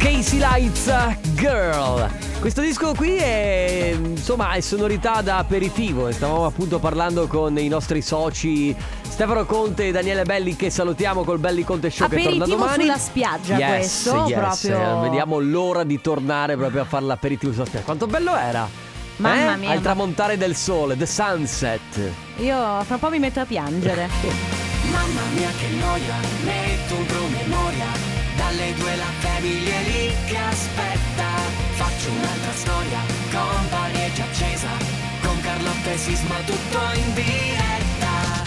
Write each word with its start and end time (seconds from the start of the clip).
Casey 0.00 0.38
Lights 0.38 0.90
Girl. 1.34 2.08
Questo 2.40 2.62
disco 2.62 2.94
qui 2.94 3.16
è 3.16 3.94
insomma 3.94 4.52
è 4.52 4.60
sonorità 4.60 5.20
da 5.20 5.36
aperitivo. 5.36 6.10
Stavamo 6.10 6.46
appunto 6.46 6.78
parlando 6.78 7.26
con 7.26 7.58
i 7.58 7.68
nostri 7.68 8.00
soci 8.00 8.74
Stefano 9.02 9.44
Conte 9.44 9.88
e 9.88 9.92
Daniele 9.92 10.24
Belli 10.24 10.56
che 10.56 10.70
salutiamo 10.70 11.22
col 11.22 11.38
Belli 11.38 11.64
Conte 11.64 11.90
Show 11.90 12.06
aperitivo 12.06 12.32
che 12.32 12.38
torna 12.38 12.56
domani. 12.56 12.82
sulla 12.84 12.96
spiaggia 12.96 13.56
yes, 13.58 13.68
questo, 13.68 14.26
yes. 14.26 14.38
proprio. 14.38 15.00
Vediamo 15.00 15.38
l'ora 15.38 15.84
di 15.84 16.00
tornare 16.00 16.56
proprio 16.56 16.80
a 16.80 16.84
fare 16.86 17.04
l'aperitivo 17.04 17.52
sulla 17.52 17.66
spiaggia. 17.66 17.84
Quanto 17.84 18.06
bello 18.06 18.34
era! 18.34 18.66
Mamma 19.16 19.52
eh? 19.52 19.56
mia, 19.58 19.70
Al 19.70 19.82
tramontare 19.82 20.38
del 20.38 20.56
sole, 20.56 20.96
the 20.96 21.04
sunset. 21.04 21.80
Io 22.38 22.56
fra 22.84 22.94
un 22.94 22.98
po' 22.98 23.10
mi 23.10 23.18
metto 23.18 23.40
a 23.40 23.44
piangere. 23.44 24.08
Mamma 24.90 25.20
mia 25.34 25.50
che 25.58 25.68
noia, 25.78 26.14
metto 26.42 26.94
un 26.94 27.04
promemoria 27.04 28.09
Dalle 28.50 28.74
due 28.74 28.96
la 28.96 29.12
famiglia 29.20 29.76
è 29.76 29.82
lì 29.84 30.12
che 30.26 30.36
aspetta. 30.36 31.28
Faccio 31.74 32.10
un'altra 32.10 32.52
storia, 32.52 32.98
company 33.30 33.94
è 33.94 34.12
già 34.12 34.24
accesa. 34.24 34.68
Con 35.22 35.40
Carlotta 35.40 35.90
e 35.92 35.96
Sisma 35.96 36.34
tutto 36.44 36.78
in 36.94 37.14
diretta. 37.14 38.42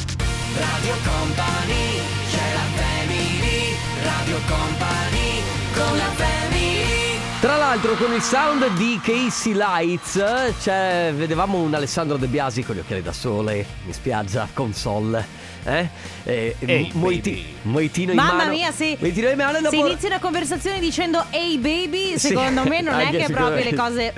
Radio 0.59 0.95
Company, 1.05 2.01
c'è 2.29 2.53
la 2.53 2.67
family. 2.75 3.75
Radio 4.03 4.39
Company, 4.45 5.41
con 5.73 5.97
la 5.97 6.11
family 6.15 7.02
Tra 7.43 7.57
l'altro 7.57 7.95
con 7.95 8.13
il 8.13 8.21
sound 8.21 8.65
di 8.77 9.01
Casey 9.03 9.51
Lights 9.53 10.53
cioè, 10.61 11.11
vedevamo 11.13 11.57
un 11.57 11.73
Alessandro 11.73 12.15
De 12.15 12.27
Biasi 12.27 12.63
con 12.63 12.73
gli 12.73 12.79
occhiali 12.79 13.01
da 13.01 13.11
sole 13.11 13.65
in 13.85 13.91
spiaggia, 13.91 14.47
console. 14.53 15.27
Eh? 15.65 15.89
Eh, 16.23 16.55
Ehi, 16.59 16.91
moiti- 16.93 17.53
moitino 17.63 18.11
in 18.11 18.15
Mamma 18.15 18.33
mano. 18.33 18.51
mia, 18.51 18.71
sì. 18.71 18.95
Moitino 18.97 19.27
in 19.27 19.35
mano 19.35 19.59
dopo... 19.59 19.71
Se 19.71 19.75
inizi 19.75 20.05
una 20.05 20.19
conversazione 20.19 20.79
dicendo 20.79 21.25
hey 21.31 21.57
baby, 21.57 22.17
Sì, 22.17 22.27
secondo 22.27 22.63
me 22.63 22.79
non 22.79 22.97
è 22.97 23.09
che 23.09 23.27
proprio 23.29 23.61
le 23.61 23.75
cose. 23.75 24.13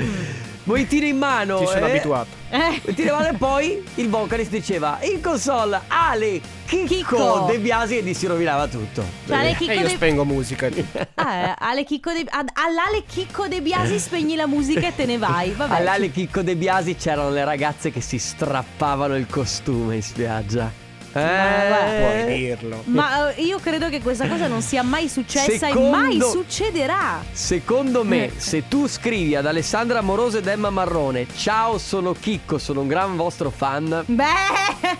Mm. 0.66 0.70
Moitino 0.72 1.06
in 1.06 1.17
mano. 1.17 1.59
Ci 1.59 1.66
sono 1.67 1.86
eh? 1.86 1.89
abituato. 1.89 2.28
Eh. 2.50 2.81
Moitino 2.84 3.09
in 3.12 3.16
mano 3.17 3.28
e 3.30 3.38
poi 3.38 3.84
il 3.95 4.09
vocalist 4.09 4.50
diceva 4.50 4.98
in 5.02 5.22
console 5.22 5.81
Ale 5.88 6.42
Chicco, 6.66 6.86
Chicco. 6.88 7.45
De 7.50 7.59
Biasi 7.59 7.98
e 7.98 8.03
gli 8.03 8.14
si 8.14 8.26
rovinava 8.28 8.67
tutto. 8.67 9.04
Cioè, 9.28 9.38
Ale 9.38 9.56
Chicco 9.56 9.72
E 9.72 9.76
io 9.76 9.81
De- 9.84 9.89
spengo 9.89 10.26
musica. 10.26 10.70
Ah, 11.16 11.56
Ale 11.58 11.84
Chicco 11.84 12.12
De... 12.12 12.26
ad- 12.28 12.50
All'Ale 12.54 13.04
Chicco 13.08 13.48
De 13.48 13.62
Biasi 13.62 14.00
spegni 14.00 14.36
la 14.36 14.48
musica 14.48 14.88
e 14.88 14.95
te 14.95 15.06
ne 15.06 15.17
vai. 15.17 15.52
Vabbè. 15.52 15.76
All'Ale 15.76 16.12
Chicco 16.12 16.42
De 16.42 16.56
Biasi 16.56 16.95
c'erano 16.95 17.30
le 17.30 17.44
ragazze 17.44 17.92
che 17.92 18.02
si 18.02 18.17
strappavano 18.17 19.16
il 19.16 19.28
costume 19.28 19.95
in 19.95 20.04
spiaggia. 20.04 20.84
Guarda. 21.21 22.08
Puoi 22.23 22.38
dirlo. 22.38 22.81
Ma 22.85 23.33
eh, 23.33 23.41
io 23.41 23.59
credo 23.59 23.89
che 23.89 24.02
questa 24.02 24.27
cosa 24.27 24.47
non 24.47 24.61
sia 24.61 24.83
mai 24.83 25.08
successa 25.08 25.67
Secondo- 25.67 25.88
e 25.88 25.89
mai 25.89 26.19
succederà. 26.21 27.23
Secondo 27.31 28.03
me, 28.03 28.25
Eh. 28.25 28.31
se 28.38 28.67
tu 28.67 28.88
scrivi 28.88 29.36
ad 29.36 29.45
Alessandra 29.45 29.99
Amoroso 29.99 30.38
ed 30.38 30.47
Emma 30.47 30.69
Marrone, 30.69 31.27
ciao, 31.36 31.77
sono 31.77 32.13
Chicco, 32.13 32.58
sono 32.58 32.81
un 32.81 32.88
gran 32.88 33.16
vostro 33.16 33.49
fan, 33.49 34.03
Beh. 34.05 34.23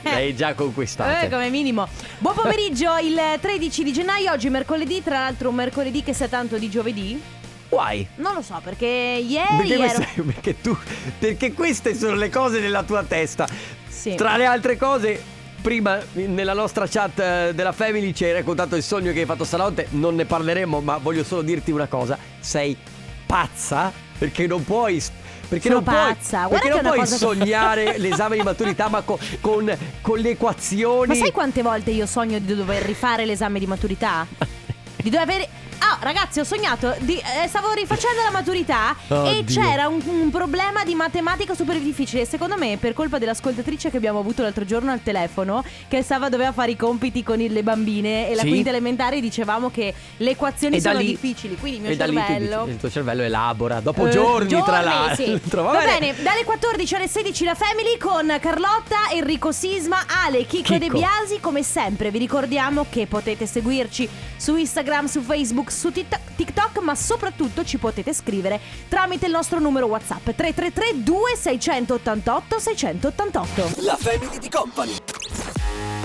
l'hai 0.04 0.36
già 0.36 0.54
conquistata. 0.54 1.22
Eh, 1.22 1.30
come 1.30 1.50
minimo. 1.50 1.88
Buon 2.20 2.36
pomeriggio, 2.36 2.98
il 2.98 3.20
13 3.40 3.84
di 3.84 3.92
gennaio, 3.94 4.32
oggi 4.32 4.50
mercoledì, 4.50 5.04
tra 5.04 5.20
l'altro 5.20 5.50
un 5.50 5.56
mercoledì 5.56 6.04
che 6.04 6.14
sa 6.14 6.28
tanto 6.28 6.58
di 6.58 6.70
giovedì. 6.70 7.22
Why? 7.70 8.08
Non 8.18 8.36
lo 8.36 8.42
so, 8.42 8.62
perché 8.64 8.86
ieri 8.86 9.58
Perché, 9.58 9.74
ero... 9.74 9.84
queste, 9.98 10.22
perché 10.22 10.62
tu 10.62 10.78
perché 11.20 11.52
queste 11.54 11.96
sono 11.96 12.16
le 12.16 12.30
cose 12.30 12.60
nella 12.60 12.84
tua 12.84 13.04
testa. 13.04 13.48
Sì. 13.88 14.14
Tra 14.16 14.38
le 14.38 14.46
altre 14.46 14.78
cose, 14.78 15.22
prima 15.66 16.00
nella 16.14 16.54
nostra 16.54 16.86
chat 16.88 17.18
eh, 17.18 17.52
della 17.56 17.72
Family 17.72 18.14
ci 18.14 18.24
hai 18.24 18.34
raccontato 18.34 18.76
il 18.76 18.84
sogno 18.84 19.12
che 19.12 19.22
hai 19.22 19.26
fatto 19.26 19.44
stanotte, 19.44 19.88
non 19.92 20.14
ne 20.14 20.26
parleremo, 20.26 20.80
ma 20.80 20.98
voglio 20.98 21.24
solo 21.24 21.42
dirti 21.42 21.72
una 21.72 21.88
cosa, 21.88 22.20
sei 22.40 22.78
pazza 23.26 23.92
perché 24.16 24.46
non 24.46 24.64
puoi 24.64 25.02
perché 25.48 25.70
Sono 25.70 25.82
non 25.82 25.84
puoi, 25.86 26.14
pazza. 26.14 26.46
Guarda 26.46 26.58
perché 26.58 26.70
non 26.70 26.82
puoi 26.82 26.98
cosa 27.00 27.12
che- 27.14 27.18
sognare 27.18 27.98
l'esame 27.98 28.38
di 28.38 28.44
maturità 28.44 28.90
ma 28.90 29.02
co- 29.02 29.18
con, 29.42 29.76
con 30.02 30.20
le 30.20 30.30
equazioni. 30.30 31.08
Ma 31.08 31.16
sai 31.16 31.32
quante 31.32 31.64
volte 31.64 31.90
io 31.90 32.06
sogno 32.06 32.38
di 32.38 32.54
dover 32.54 32.84
rifare 32.84 33.26
l'esame 33.26 33.58
di 33.58 33.66
maturità? 33.66 34.28
Di 35.02 35.12
dover 35.12 35.28
avere... 35.28 35.50
Ah, 35.88 35.98
ragazzi, 36.02 36.40
ho 36.40 36.44
sognato, 36.44 36.96
di- 37.02 37.18
eh, 37.44 37.48
stavo 37.48 37.72
rifacendo 37.74 38.22
la 38.24 38.32
maturità 38.32 38.96
e 39.08 39.14
Oddio. 39.14 39.44
c'era 39.62 39.88
un, 39.88 40.02
un 40.04 40.32
problema 40.32 40.84
di 40.84 40.96
matematica 40.96 41.54
super 41.54 41.78
difficile. 41.80 42.26
Secondo 42.26 42.58
me, 42.58 42.78
per 42.78 42.94
colpa 42.94 43.20
dell'ascoltatrice 43.20 43.92
che 43.92 43.98
abbiamo 43.98 44.18
avuto 44.18 44.42
l'altro 44.42 44.66
giorno 44.66 44.92
al 44.92 45.04
telefono, 45.04 45.64
che 45.88 46.02
stava 46.02 46.28
doveva 46.30 46.52
fare 46.54 46.72
i 46.72 46.76
compiti 46.76 47.22
con 47.22 47.40
il- 47.40 47.54
le 47.54 47.62
bambine 47.62 48.30
e 48.30 48.34
la 48.36 48.42
Sì. 48.42 48.48
quinta 48.50 48.70
elementare, 48.70 49.20
dicevamo 49.20 49.70
che 49.70 49.94
le 50.18 50.30
equazioni 50.32 50.78
E 50.78 50.82
sono 50.82 50.98
lì- 50.98 51.06
difficili. 51.06 51.56
Quindi 51.56 51.78
il 51.78 51.84
mio 51.84 51.92
e 51.94 51.98
cervello. 52.26 52.60
dici- 52.62 52.72
il 52.72 52.78
tuo 52.80 52.90
cervello 52.90 53.22
elabora 53.22 53.80
dopo 53.80 54.08
Eh, 54.08 54.10
giorni, 54.10 54.64
tra 54.64 54.82
l'altro. 54.82 55.24
sì. 55.24 55.40
Va 55.56 55.84
bene, 55.84 56.16
dalle 56.24 56.44
14 56.46 56.96
alle 56.96 57.08
16 57.08 57.44
la 57.44 57.54
Family 57.56 57.98
con 58.00 58.36
Carlotta, 58.42 59.12
Enrico 59.12 59.52
Sisma, 59.52 60.00
Ale, 60.26 60.46
Chicco. 60.48 60.78
De 60.80 60.88
Biasi. 60.90 61.40
Come 61.40 61.62
sempre 61.62 62.10
vi 62.10 62.18
ricordiamo 62.18 62.88
che 62.90 63.06
potete 63.06 63.46
seguirci 63.46 64.10
su 64.36 64.56
Instagram, 64.56 65.06
su 65.06 65.22
Facebook, 65.22 65.70
su 65.76 65.92
TikTok, 65.92 66.80
ma 66.80 66.96
soprattutto 66.96 67.64
ci 67.64 67.78
potete 67.78 68.14
scrivere 68.14 68.60
tramite 68.88 69.28
il 69.28 69.32
nostro 69.32 69.60
numero 69.60 69.86
WhatsApp 69.86 70.30
333 70.32 71.04
2688 71.04 72.60
688. 72.60 73.82
La 73.84 73.98
Family 73.98 74.40
di 74.40 74.50
Company. 74.50 74.96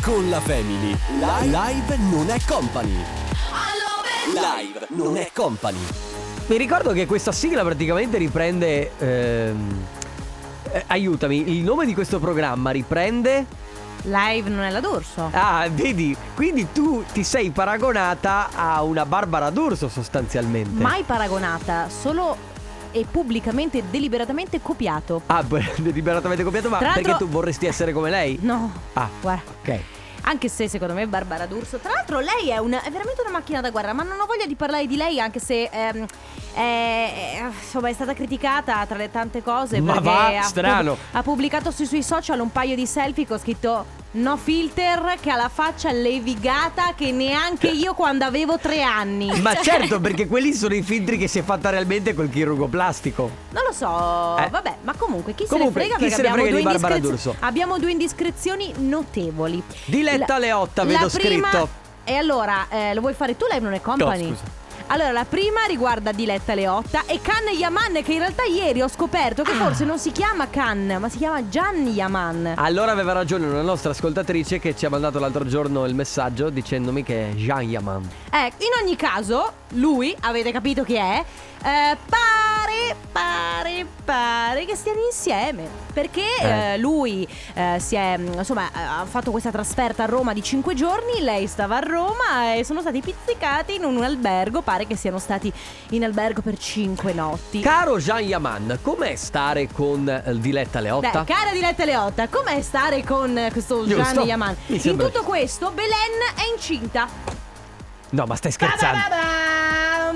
Con 0.03 0.28
la 0.28 0.41
Family. 0.41 0.97
Live, 1.19 1.97
non 2.10 2.28
è 2.28 2.38
company. 2.47 3.04
Live 4.34 4.86
non 4.91 5.16
è 5.16 5.31
company. 5.32 5.78
Mi 6.47 6.56
ricordo 6.56 6.92
che 6.92 7.06
questa 7.06 7.32
sigla 7.32 7.62
praticamente 7.62 8.19
riprende. 8.19 8.92
ehm, 8.98 9.87
eh, 10.72 10.84
aiutami, 10.87 11.50
il 11.56 11.62
nome 11.62 11.87
di 11.87 11.94
questo 11.94 12.19
programma 12.19 12.70
riprende. 12.70 13.47
Live 14.05 14.49
non 14.49 14.61
è 14.61 14.71
la 14.71 14.81
d'orso. 14.81 15.28
Ah, 15.33 15.66
vedi, 15.71 16.16
quindi 16.34 16.69
tu 16.72 17.05
ti 17.12 17.22
sei 17.22 17.50
paragonata 17.50 18.49
a 18.55 18.83
una 18.83 19.05
Barbara 19.05 19.50
D'Urso 19.50 19.88
sostanzialmente. 19.88 20.81
Mai 20.83 21.03
paragonata, 21.03 21.88
solo 21.88 22.49
e 22.93 23.06
pubblicamente 23.09 23.84
deliberatamente 23.91 24.61
copiato. 24.62 25.22
Ah, 25.27 25.44
deliberatamente 25.77 26.43
copiato, 26.43 26.69
ma 26.69 26.78
Tra 26.78 26.93
perché 26.94 27.09
l'altro- 27.09 27.27
tu 27.27 27.33
vorresti 27.33 27.66
essere 27.66 27.93
come 27.93 28.11
lei? 28.11 28.38
No. 28.41 28.72
Ah, 28.94 29.09
Guarda. 29.21 29.43
ok. 29.61 29.81
Anche 30.31 30.49
se 30.49 30.69
secondo 30.69 30.95
me 30.95 31.09
Barbara 31.09 31.45
D'Urso. 31.47 31.79
Tra 31.79 31.91
l'altro, 31.91 32.21
lei 32.21 32.51
è, 32.51 32.59
una- 32.59 32.83
è 32.83 32.91
veramente 32.91 33.21
una 33.21 33.33
macchina 33.33 33.61
da 33.61 33.71
guerra. 33.71 33.93
Ma 33.93 34.05
non 34.05 34.21
ho 34.21 34.27
voglia 34.27 34.47
di 34.47 34.55
parlare 34.55 34.87
di 34.87 34.95
lei, 34.95 35.19
anche 35.19 35.41
se 35.41 35.69
ehm, 35.73 36.07
è, 36.55 37.43
insomma, 37.61 37.89
è 37.89 37.93
stata 37.93 38.15
criticata 38.15 38.87
tra 38.87 38.97
le 38.97 39.11
tante 39.11 39.43
cose. 39.43 39.81
Ma 39.81 39.95
perché 39.95 40.09
va, 40.09 40.39
ha, 40.39 40.43
strano. 40.43 40.97
ha 41.11 41.23
pubblicato 41.25 41.73
sui 41.73 41.85
suoi 41.87 42.05
social 42.05 42.39
un 42.39 42.53
paio 42.53 42.77
di 42.77 42.87
selfie 42.87 43.27
con 43.27 43.41
scritto. 43.41 43.99
No 44.12 44.37
filter 44.37 45.19
che 45.21 45.31
ha 45.31 45.37
la 45.37 45.48
faccia 45.48 45.93
levigata 45.93 46.94
che 46.97 47.12
neanche 47.12 47.69
io 47.71 47.94
quando 47.94 48.25
avevo 48.25 48.59
tre 48.59 48.82
anni. 48.82 49.41
Ma 49.41 49.54
Cioè, 49.54 49.62
certo, 49.62 50.00
perché 50.03 50.26
quelli 50.26 50.53
sono 50.53 50.75
i 50.75 50.82
filtri 50.82 51.16
che 51.16 51.28
si 51.28 51.38
è 51.38 51.43
fatta 51.44 51.71
realmente 51.71 52.12
col 52.12 52.28
chirurgo 52.28 52.66
plastico. 52.66 53.31
Non 53.50 53.62
lo 53.65 53.72
so, 53.72 54.37
Eh. 54.38 54.49
vabbè, 54.50 54.76
ma 54.82 54.94
comunque 54.97 55.34
chi 55.37 55.47
Comunque, 55.47 55.82
se 55.82 55.88
ne 55.88 55.94
frega 55.94 55.99
perché 56.00 56.15
se 56.15 56.20
abbiamo, 56.26 56.37
frega 56.43 56.50
due 56.50 56.62
Barbara 56.62 56.99
D'Urso? 56.99 57.37
abbiamo 57.38 57.78
due 57.78 57.93
indiscrezioni 57.93 58.72
notevoli. 58.78 59.62
Diletta 59.84 60.34
La- 60.34 60.38
Leotta, 60.38 60.84
vedo 60.84 61.09
prima- 61.09 61.49
scritto. 61.50 61.69
E 62.03 62.15
allora, 62.16 62.66
eh, 62.69 62.94
lo 62.94 63.00
vuoi 63.03 63.15
fare 63.15 63.37
tu, 63.37 63.44
Live 63.49 63.62
Non 63.62 63.75
è 63.75 63.81
Company? 63.81 64.22
No, 64.22 64.28
scusa. 64.37 64.59
Allora, 64.93 65.12
la 65.12 65.25
prima 65.25 65.61
riguarda 65.69 66.11
Diletta 66.11 66.53
Leotta 66.53 67.05
e 67.06 67.21
Kan 67.23 67.47
Yaman, 67.56 68.03
che 68.03 68.12
in 68.12 68.19
realtà 68.19 68.43
ieri 68.45 68.83
ho 68.83 68.89
scoperto 68.89 69.43
Ah. 69.43 69.45
che 69.45 69.53
forse 69.53 69.84
non 69.84 70.01
si 70.01 70.11
chiama 70.11 70.49
Kan, 70.49 70.97
ma 70.99 71.09
si 71.09 71.19
chiama 71.19 71.49
Gian 71.49 71.87
Yaman. 71.87 72.55
Allora 72.56 72.91
aveva 72.91 73.12
ragione 73.12 73.47
una 73.47 73.62
nostra 73.62 73.91
ascoltatrice 73.93 74.59
che 74.59 74.75
ci 74.77 74.87
ha 74.87 74.91
mandato 74.91 75.21
l'altro 75.21 75.47
giorno 75.47 75.84
il 75.87 75.95
messaggio 75.95 76.50
dicendomi 76.50 77.05
che 77.05 77.31
è 77.31 77.33
Jean 77.34 77.62
Yaman. 77.62 78.09
Eh, 78.33 78.47
in 78.59 78.83
ogni 78.83 78.97
caso, 78.97 79.53
lui, 79.75 80.12
avete 80.23 80.50
capito 80.50 80.83
chi 80.83 80.95
è? 80.95 81.25
Eh, 81.62 81.97
pare, 82.61 82.97
pare, 83.12 83.87
pare 84.05 84.65
che 84.65 84.77
stiano 84.77 85.01
insieme. 85.05 85.69
Perché 85.93 86.23
Eh. 86.41 86.73
eh, 86.75 86.79
lui 86.79 87.27
eh, 87.55 87.77
si 87.81 87.97
è, 87.97 88.17
mm, 88.17 88.35
insomma, 88.35 88.67
eh, 88.69 88.81
ha 88.81 89.05
fatto 89.09 89.31
questa 89.31 89.51
trasferta 89.51 90.05
a 90.05 90.07
Roma 90.07 90.33
di 90.33 90.43
5 90.43 90.75
giorni, 90.75 91.21
lei 91.21 91.47
stava 91.47 91.77
a 91.77 91.81
Roma 91.81 92.55
e 92.55 92.65
sono 92.65 92.81
stati 92.81 93.01
pizzicati 93.01 93.75
in 93.77 93.85
un 93.85 94.03
albergo. 94.03 94.61
Pare 94.62 94.87
che 94.87 94.97
siano 94.97 95.19
stati 95.19 95.53
in 95.91 96.05
albergo 96.05 96.43
per 96.43 96.57
5 96.59 97.12
notti. 97.12 97.61
Caro 97.61 97.99
Jean 97.99 98.23
Yaman, 98.23 98.79
com'è 98.83 99.17
stare 99.17 99.69
con 99.73 100.09
eh, 100.09 100.23
Diletta 100.39 100.81
Leotta? 100.81 101.21
Beh, 101.23 101.33
cara 101.33 101.51
Diletta 101.53 101.85
Leotta, 101.85 102.29
com'è 102.29 102.61
stare 102.62 103.03
con 103.05 103.37
eh, 103.37 103.51
questo 103.51 103.85
Giusto. 103.87 104.03
Gian 104.15 104.27
Yaman? 104.27 104.57
In 104.67 104.97
tutto 104.97 105.23
questo, 105.23 105.71
Belen 105.73 105.91
è 106.37 106.53
incinta. 106.53 107.09
No, 108.11 108.25
ma 108.27 108.35
stai 108.35 108.53
scherzando. 108.53 108.99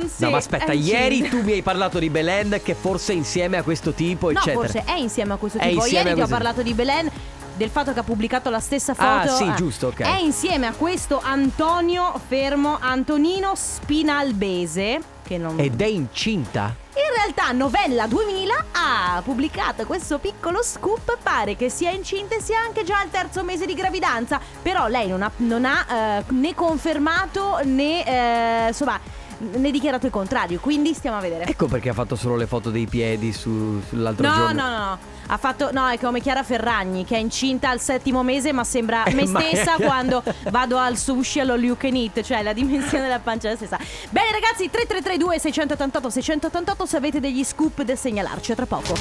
Sì, 0.07 0.25
no, 0.25 0.31
ma 0.31 0.37
aspetta, 0.39 0.73
ieri 0.73 1.19
incinta. 1.19 1.37
tu 1.37 1.45
mi 1.45 1.53
hai 1.53 1.63
parlato 1.63 1.99
di 1.99 2.11
Belen 2.11 2.61
che 2.63 2.75
forse 2.75 3.13
è 3.13 3.17
insieme 3.17 3.57
a 3.57 3.63
questo 3.63 3.93
tipo, 3.93 4.31
No, 4.31 4.39
eccetera. 4.39 4.61
forse 4.61 4.85
è 4.85 4.97
insieme 4.97 5.33
a 5.33 5.37
questo 5.37 5.59
È 5.59 5.69
tipo. 5.69 5.87
Ieri 5.87 6.15
ti 6.15 6.21
ho 6.21 6.27
parlato 6.27 6.63
di 6.63 6.75
Belen. 6.75 7.11
Del 7.57 7.71
fatto 7.71 7.93
che 7.93 8.01
ha 8.01 8.03
pubblicato 8.03 8.51
la 8.51 8.59
stessa 8.59 8.95
foto. 8.95 9.33
Ah, 9.33 9.37
sì, 9.37 9.49
giusto, 9.55 9.87
ok. 9.87 10.01
È 10.01 10.19
insieme 10.19 10.67
a 10.67 10.73
questo 10.73 11.21
Antonio 11.23 12.21
Fermo 12.27 12.79
Antonino 12.81 13.53
Spinalbese. 13.55 15.01
Che 15.25 15.39
non... 15.39 15.59
Ed 15.59 15.81
è 15.81 15.87
incinta? 15.87 16.75
In 16.95 17.13
realtà 17.17 17.51
Novella 17.53 18.07
2000 18.07 18.67
ha 18.73 19.21
pubblicato 19.25 19.85
questo 19.85 20.19
piccolo 20.19 20.63
scoop, 20.63 21.19
pare 21.23 21.57
che 21.57 21.69
sia 21.69 21.91
incinta 21.91 22.37
e 22.37 22.41
sia 22.41 22.61
anche 22.61 22.85
già 22.85 23.01
al 23.01 23.11
terzo 23.11 23.43
mese 23.43 23.67
di 23.67 23.75
gravidanza, 23.75 24.39
però 24.63 24.87
lei 24.87 25.09
non 25.09 25.23
ha, 25.23 25.31
non 25.37 25.65
ha 25.65 25.87
eh, 26.19 26.25
né 26.29 26.55
confermato 26.55 27.61
né 27.65 28.05
eh, 28.05 28.69
insomma 28.69 29.01
né 29.39 29.71
dichiarato 29.71 30.07
il 30.07 30.13
contrario, 30.13 30.59
quindi 30.61 30.95
stiamo 30.95 31.17
a 31.17 31.21
vedere. 31.21 31.45
Ecco 31.47 31.67
perché 31.67 31.89
ha 31.91 31.95
fatto 31.95 32.17
solo 32.17 32.37
le 32.37 32.47
foto 32.47 32.71
dei 32.71 32.87
piedi 32.87 33.33
su- 33.33 33.81
sull'altro 33.89 34.27
No, 34.27 34.35
giorno. 34.35 34.63
no, 34.63 34.69
no, 34.69 34.79
no. 34.79 34.99
Ha 35.27 35.37
fatto. 35.39 35.71
No, 35.73 35.89
è 35.89 35.99
come 35.99 36.21
Chiara 36.21 36.43
Ferragni, 36.43 37.05
che 37.05 37.17
è 37.17 37.19
incinta 37.19 37.71
al 37.71 37.81
settimo 37.81 38.23
mese, 38.23 38.53
ma 38.53 38.63
sembra 38.65 39.05
Eh, 39.05 39.15
me 39.15 39.27
ma- 39.27 39.41
stessa 39.41 39.77
quando 39.81 40.23
vado 40.51 40.77
al 40.77 40.97
sushi 40.99 41.41
allo 41.41 41.57
you 41.57 41.77
can 41.77 41.95
eat, 41.95 42.21
cioè 42.23 42.43
la 42.43 42.53
dimensione 42.53 43.05
della 43.05 43.21
pancia 43.21 43.49
è 43.49 43.51
la 43.53 43.57
stessa. 43.57 43.79
Bene, 44.11 44.31
ragazzi, 44.33 44.69
3332 44.71 45.39
688 45.39 46.11
688 46.11 46.87
se 46.87 46.97
avete 46.97 47.21
degli 47.21 47.43
scoop 47.45 47.83
da 47.83 47.97
segnalarci 47.97 48.53
a 48.53 48.55
tra 48.55 48.67
poco. 48.67 48.95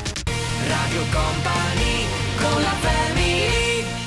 Radio 0.68 1.02
Company 1.12 2.06
con 2.40 2.62
la 2.62 2.70
family 2.80 3.33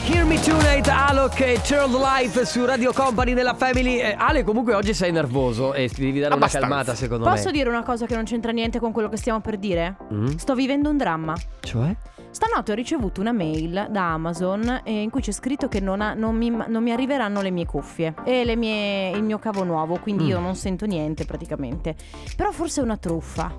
Hear 0.08 0.24
Me 0.24 0.38
Tonight, 0.40 0.86
Alok 0.88 1.40
e 1.40 1.60
Turn 1.66 1.92
Life 1.92 2.44
su 2.44 2.64
Radio 2.64 2.92
Company 2.92 3.32
nella 3.34 3.54
Family. 3.54 3.98
Eh, 3.98 4.14
Ale, 4.16 4.44
comunque 4.44 4.74
oggi 4.74 4.94
sei 4.94 5.10
nervoso 5.10 5.74
e 5.74 5.88
ti 5.88 6.02
devi 6.04 6.20
dare 6.20 6.34
Abbastanza. 6.34 6.66
una 6.66 6.76
calmata, 6.76 6.94
secondo 6.96 7.28
Posso 7.28 7.46
me. 7.46 7.52
dire 7.52 7.68
una 7.68 7.82
cosa 7.82 8.06
che 8.06 8.14
non 8.14 8.24
c'entra 8.24 8.52
niente 8.52 8.78
con 8.78 8.92
quello 8.92 9.08
che 9.08 9.16
stiamo 9.16 9.40
per 9.40 9.56
dire? 9.58 9.96
Mm? 10.12 10.26
Sto 10.36 10.54
vivendo 10.54 10.90
un 10.90 10.96
dramma. 10.96 11.34
Cioè? 11.60 11.94
Stanotte 12.30 12.72
ho 12.72 12.74
ricevuto 12.74 13.20
una 13.20 13.32
mail 13.32 13.88
da 13.90 14.12
Amazon 14.12 14.82
eh, 14.84 15.00
in 15.02 15.10
cui 15.10 15.22
c'è 15.22 15.32
scritto 15.32 15.68
che 15.68 15.80
non, 15.80 16.00
ha- 16.00 16.14
non 16.14 16.36
mi, 16.36 16.50
non 16.50 16.82
mi 16.82 16.92
arriveranno 16.92 17.40
le 17.42 17.50
mie 17.50 17.66
cuffie 17.66 18.14
e 18.24 18.44
le 18.44 18.56
mie- 18.56 19.10
il 19.10 19.22
mio 19.22 19.38
cavo 19.38 19.64
nuovo, 19.64 19.98
quindi 19.98 20.24
Mm. 20.24 20.28
io 20.28 20.38
non 20.40 20.54
sento 20.54 20.86
niente 20.86 21.24
praticamente. 21.24 21.96
Però 22.36 22.52
forse 22.52 22.80
è 22.80 22.84
una 22.84 22.96
truffa. 22.96 23.52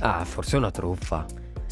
Ah, 0.00 0.24
forse 0.24 0.56
è 0.56 0.58
una 0.58 0.70
truffa. 0.70 1.24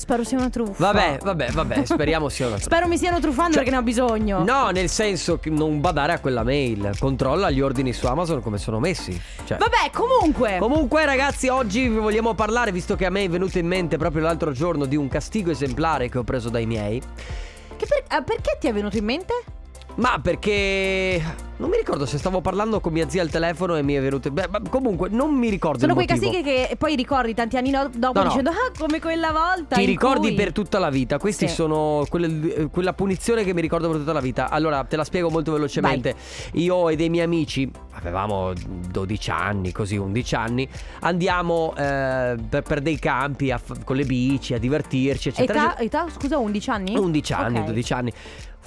Spero 0.03 0.25
sia 0.25 0.37
una 0.37 0.51
truffa. 0.51 0.91
Vabbè, 0.91 1.19
vabbè, 1.23 1.51
vabbè, 1.53 1.85
speriamo 1.87 2.29
sia 2.29 2.47
una 2.49 2.57
truffa. 2.57 2.71
Spero 2.75 2.89
mi 2.89 2.97
stiano 2.97 3.21
truffando 3.21 3.53
Cioè- 3.53 3.63
perché 3.63 3.71
ne 3.71 3.77
ho 3.77 3.83
bisogno. 3.85 4.43
No, 4.43 4.71
nel 4.71 4.89
senso 4.89 5.39
che 5.39 5.49
non 5.49 5.81
badare 5.81 6.13
a 6.13 6.19
quella 6.19 6.43
mail. 6.43 6.91
Controlla 6.99 7.51
gli 7.51 7.61
ordini 7.61 7.93
su 7.93 8.07
Amazon 8.07 8.43
come 8.43 8.59
sono 8.59 8.81
messi. 8.81 9.19
Cioè. 9.45 9.59
Vabbè, 9.59 9.91
comunque. 9.93 10.57
Comunque 10.59 11.05
ragazzi 11.05 11.47
oggi 11.47 11.83
vi 11.87 11.99
vogliamo 11.99 12.35
parlare 12.35 12.73
visto 12.73 12.97
che 12.97 13.07
a 13.07 13.11
me 13.11 13.23
è 13.23 13.29
venuto 13.29 13.59
in 13.59 13.67
mente 13.69 13.97
proprio 13.97 14.23
l'altro 14.23 14.51
giorno 14.51 14.87
di 14.87 14.97
un 14.97 15.07
castigo 15.07 15.53
esemplare 15.53 16.09
che 16.09 16.19
ho 16.19 16.25
preso 16.25 16.49
dai 16.49 16.67
miei 16.67 17.01
Che 17.77 17.87
per- 17.87 18.03
ah, 18.09 18.23
perché 18.23 18.57
ti 18.59 18.67
è 18.67 18.73
venuto 18.73 18.97
in 18.97 19.05
mente? 19.05 19.35
Ma 19.97 20.19
perché 20.23 21.21
non 21.59 21.69
mi 21.69 21.77
ricordo 21.77 22.07
se 22.07 22.17
stavo 22.19 22.41
parlando 22.41 22.81
con 22.81 22.93
mia 22.93 23.09
zia 23.09 23.21
al 23.23 23.29
telefono 23.29 23.77
e 23.77 23.83
mi 23.83 23.93
è 23.95 24.01
venuto 24.01 24.31
beh, 24.31 24.49
ma 24.51 24.61
comunque 24.69 25.11
non 25.11 25.33
mi 25.35 25.49
ricordo 25.51 25.81
Sono 25.81 25.95
quei 25.95 26.07
castighi 26.07 26.43
che 26.43 26.75
poi 26.79 26.97
ricordi 26.97 27.35
tanti 27.35 27.57
anni 27.59 27.71
no- 27.71 27.91
dopo 27.95 28.19
No, 28.19 28.23
no. 28.25 28.29
dicendo 28.31 28.51
ah 28.51 28.73
come 28.79 29.01
quella 29.01 29.31
volta. 29.33 29.77
Ti 29.77 29.83
in 29.83 29.87
ricordi 29.87 30.29
cui-" 30.29 30.35
per 30.35 30.53
tutta 30.53 30.79
la 30.79 30.89
vita. 30.89 31.19
Questi 31.19 31.47
Sì. 31.47 31.55
sono 31.55 32.05
quelle- 32.09 32.55
eh, 32.55 32.67
quella 32.69 32.95
punizione 32.95 33.45
che 33.45 33.53
mi 33.53 33.61
ricordo 33.61 33.89
per 33.91 33.99
tutta 33.99 34.13
la 34.15 34.21
vita. 34.21 34.49
Allora, 34.49 34.83
te 34.85 34.97
la 34.97 35.05
spiego 35.05 35.29
molto 35.31 35.53
velocemente. 35.53 36.15
Io 36.55 36.89
e 36.89 36.97
dei 36.97 37.11
miei 37.11 37.25
amici, 37.25 37.71
avevamo 37.93 38.53
12 38.91 39.31
anni, 39.31 39.73
così 39.73 39.97
11 39.99 40.35
anni, 40.35 40.67
andiamo 41.01 41.75
eh, 41.77 42.37
per, 42.49 42.63
per 42.63 42.81
dei 42.81 42.99
campi 42.99 43.51
a 43.51 43.59
f- 43.59 43.85
con 43.85 43.97
le 43.97 44.05
bici 44.05 44.55
a 44.55 44.59
divertirci, 44.59 45.29
eccetera. 45.29 45.75
Età, 45.75 45.79
età, 45.83 46.07
scusa, 46.11 46.39
11 46.39 46.71
anni? 46.71 46.97
11 46.97 47.33
anni, 47.35 47.59
Ok. 47.59 47.65
12 47.67 47.93
anni. 47.93 48.13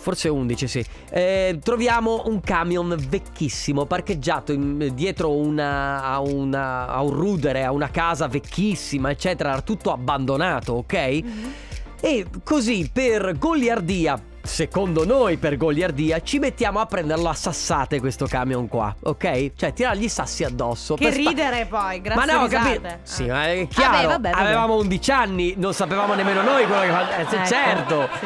Forse 0.06 0.30
11, 0.30 0.68
sì. 0.68 0.86
Eh, 1.10 1.60
troviamo 1.63 2.25
un 2.28 2.40
camion 2.40 2.96
vecchissimo 3.10 3.86
parcheggiato 3.86 4.52
in- 4.52 4.92
dietro 4.94 5.31
una, 5.31 6.04
a, 6.04 6.19
una- 6.19 6.86
a 6.88 7.02
un 7.02 7.10
rudere, 7.10 7.63
a 7.63 7.72
una 7.72 7.90
casa 7.90 8.28
vecchissima, 8.28 9.10
eccetera. 9.10 9.54
Era 9.54 9.62
tutto 9.62 9.92
abbandonato, 9.92 10.74
ok? 10.74 10.94
Mhm. 11.24 11.54
E 12.02 12.25
così 12.44 12.88
per 12.94 13.36
goliardia. 13.40 14.22
Secondo 14.44 15.06
noi 15.07 15.38
per 15.38 15.57
goliardia 15.57 16.22
ci 16.22 16.38
mettiamo 16.38 16.80
a 16.80 16.86
prenderlo 16.86 17.28
a 17.30 17.34
sassate 17.34 18.00
questo 18.00 18.28
camion 18.28 18.68
qua, 18.68 18.96
ok? 19.01 19.54
Cioè 19.56 19.74
tirargli 19.74 20.04
i 20.04 20.10
sassi 20.10 20.44
addosso 20.44 20.94
Che 20.94 21.06
per 21.06 21.13
sta- 21.19 21.30
ridere 21.30 21.66
poi, 21.66 22.00
grazie 22.00 22.25
ma 22.31 22.42
no, 22.42 22.48
capito? 22.48 22.88
Sì, 23.01 23.24
Ah. 23.24 23.34
ma 23.34 23.48
è 23.51 23.68
chiaro. 23.68 23.92
Vabbè, 23.94 24.08
vabbè, 24.08 24.30
vabbè. 24.30 24.44
Avevamo 24.44 24.75
11 24.75 25.12
anni, 25.12 25.56
non 25.58 25.74
sapevamo 25.74 26.13
nemmeno 26.13 26.44
noi 26.44 26.63
quello 26.68 26.81
che 26.84 26.90
fa- 26.90 27.18
eh, 27.18 27.22
Ecco, 27.22 27.46
certo. 27.48 28.08
sì. 28.19 28.25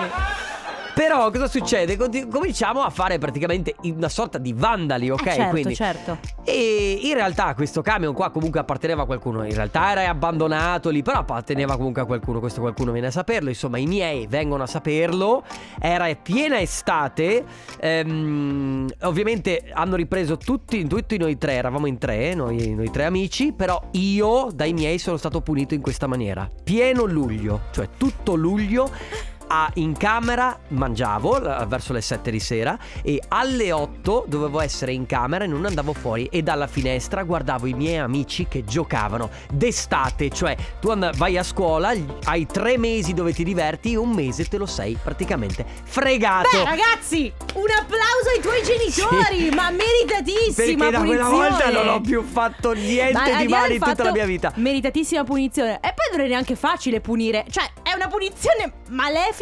Però 1.00 1.32
cosa 1.32 1.48
succede? 1.48 1.96
Cominciamo 2.30 2.82
a 2.82 2.90
fare 2.90 3.20
praticamente 3.20 3.74
una 3.84 4.10
sorta 4.10 4.38
di 4.38 4.52
vandali, 4.52 5.10
ok? 5.10 5.26
Eh, 5.28 5.32
certo, 5.32 5.50
Quindi 5.50 5.74
certo. 5.74 6.18
e 6.44 7.00
in 7.04 7.14
realtà 7.14 7.54
questo 7.56 7.82
camion 7.82 8.14
qua 8.14 8.32
comunque 8.32 8.60
apparteneva 8.60 9.04
a 9.04 9.06
qualcuno. 9.06 9.46
In 9.46 9.56
realtà 9.56 9.92
era 9.92 10.10
abbandonato 10.10 10.90
lì, 10.90 11.02
però 11.02 11.20
apparteneva 11.20 11.78
comunque 11.78 12.02
a 12.02 12.06
qualcuno. 12.06 12.42
Questo 12.42 12.60
qualcuno 12.60 12.92
viene 12.92 13.08
a 13.08 13.12
saperlo. 13.12 13.48
Insomma, 13.48 13.78
i 13.78 13.86
miei 13.86 14.28
vengono 14.28 14.64
a 14.64 14.68
saperlo. 14.68 15.46
Era 15.80 16.14
piena 16.16 16.60
estate. 16.60 17.46
Ehm, 17.80 18.90
ovviamente 19.04 19.70
hanno 19.72 19.96
ripreso 19.96 20.36
tutti, 20.36 20.86
tutti 20.86 21.16
noi 21.16 21.38
tre. 21.38 21.54
Eravamo 21.54 21.86
in 21.86 21.98
tre, 21.98 22.34
noi, 22.34 22.76
noi 22.76 22.92
tre 22.92 23.06
amici. 23.06 23.54
Però 23.54 23.82
io 23.92 24.50
dai 24.54 24.74
miei 24.74 24.98
sono 24.98 25.16
stato 25.16 25.40
punito 25.40 25.74
in 25.74 25.82
questa 25.82 26.08
maniera. 26.08 26.50
Pieno 26.62 27.06
luglio, 27.06 27.62
cioè 27.72 27.88
tutto 27.98 28.36
luglio. 28.36 29.38
A- 29.52 29.70
in 29.76 29.98
camera 29.98 30.58
mangiavo 30.70 31.38
l- 31.40 31.66
verso 31.68 31.92
le 31.94 32.02
7 32.02 32.30
di 32.32 32.40
sera 32.40 32.78
e 33.02 33.20
alle 33.30 33.72
8 33.72 34.26
dovevo 34.28 34.60
essere 34.60 34.94
in 34.94 35.06
camera 35.08 35.44
e 35.44 35.48
non 35.48 35.66
andavo 35.66 35.94
fuori 35.94 36.26
e 36.32 36.44
dalla 36.44 36.68
finestra 36.68 37.24
guardavo 37.24 37.66
i 37.66 37.74
miei 37.74 37.98
amici 37.98 38.48
che 38.48 38.64
giocavano 38.64 39.30
d'estate, 39.52 40.30
cioè 40.30 40.56
tu 40.80 40.90
and- 40.90 41.16
vai 41.18 41.38
a 41.38 41.44
scuola, 41.44 41.94
hai 42.26 42.46
tre 42.46 42.78
mesi 42.78 43.14
dove 43.14 43.34
ti 43.34 43.44
diverti 43.44 43.94
e 43.94 43.98
un 43.98 44.10
mese 44.12 44.46
te 44.46 44.58
lo 44.58 44.66
sei 44.68 44.98
praticamente 45.02 45.66
fregato. 45.84 46.50
Beh, 46.52 46.64
ragazzi, 46.64 47.34
un 47.56 47.66
applauso 47.76 48.30
ai 48.36 48.42
tuoi 48.42 48.62
genitori, 48.64 49.50
Sì. 49.50 49.56
ma 49.56 49.70
meritatissima 49.72 50.86
Perché 50.86 50.92
da 50.92 51.00
quella 51.04 51.28
volta 51.30 51.70
non 51.72 51.88
ho 51.88 52.02
più 52.02 52.22
fatto 52.24 52.74
niente 52.74 53.14
Ma 53.14 53.42
di 53.42 53.48
là 53.48 53.58
male 53.60 53.74
in 53.76 53.82
tutta 53.82 54.04
la 54.04 54.12
mia 54.12 54.26
vita. 54.26 54.52
Meritatissima 54.56 55.24
punizione. 55.24 55.76
E 55.82 55.94
poi 55.96 56.16
non 56.18 56.26
è 56.26 56.30
neanche 56.30 56.56
facile 56.56 57.02
punire. 57.02 57.46
Cioè, 57.50 57.64
è 57.82 57.94
una 57.94 58.08
punizione 58.08 58.74
malefica. 58.90 59.38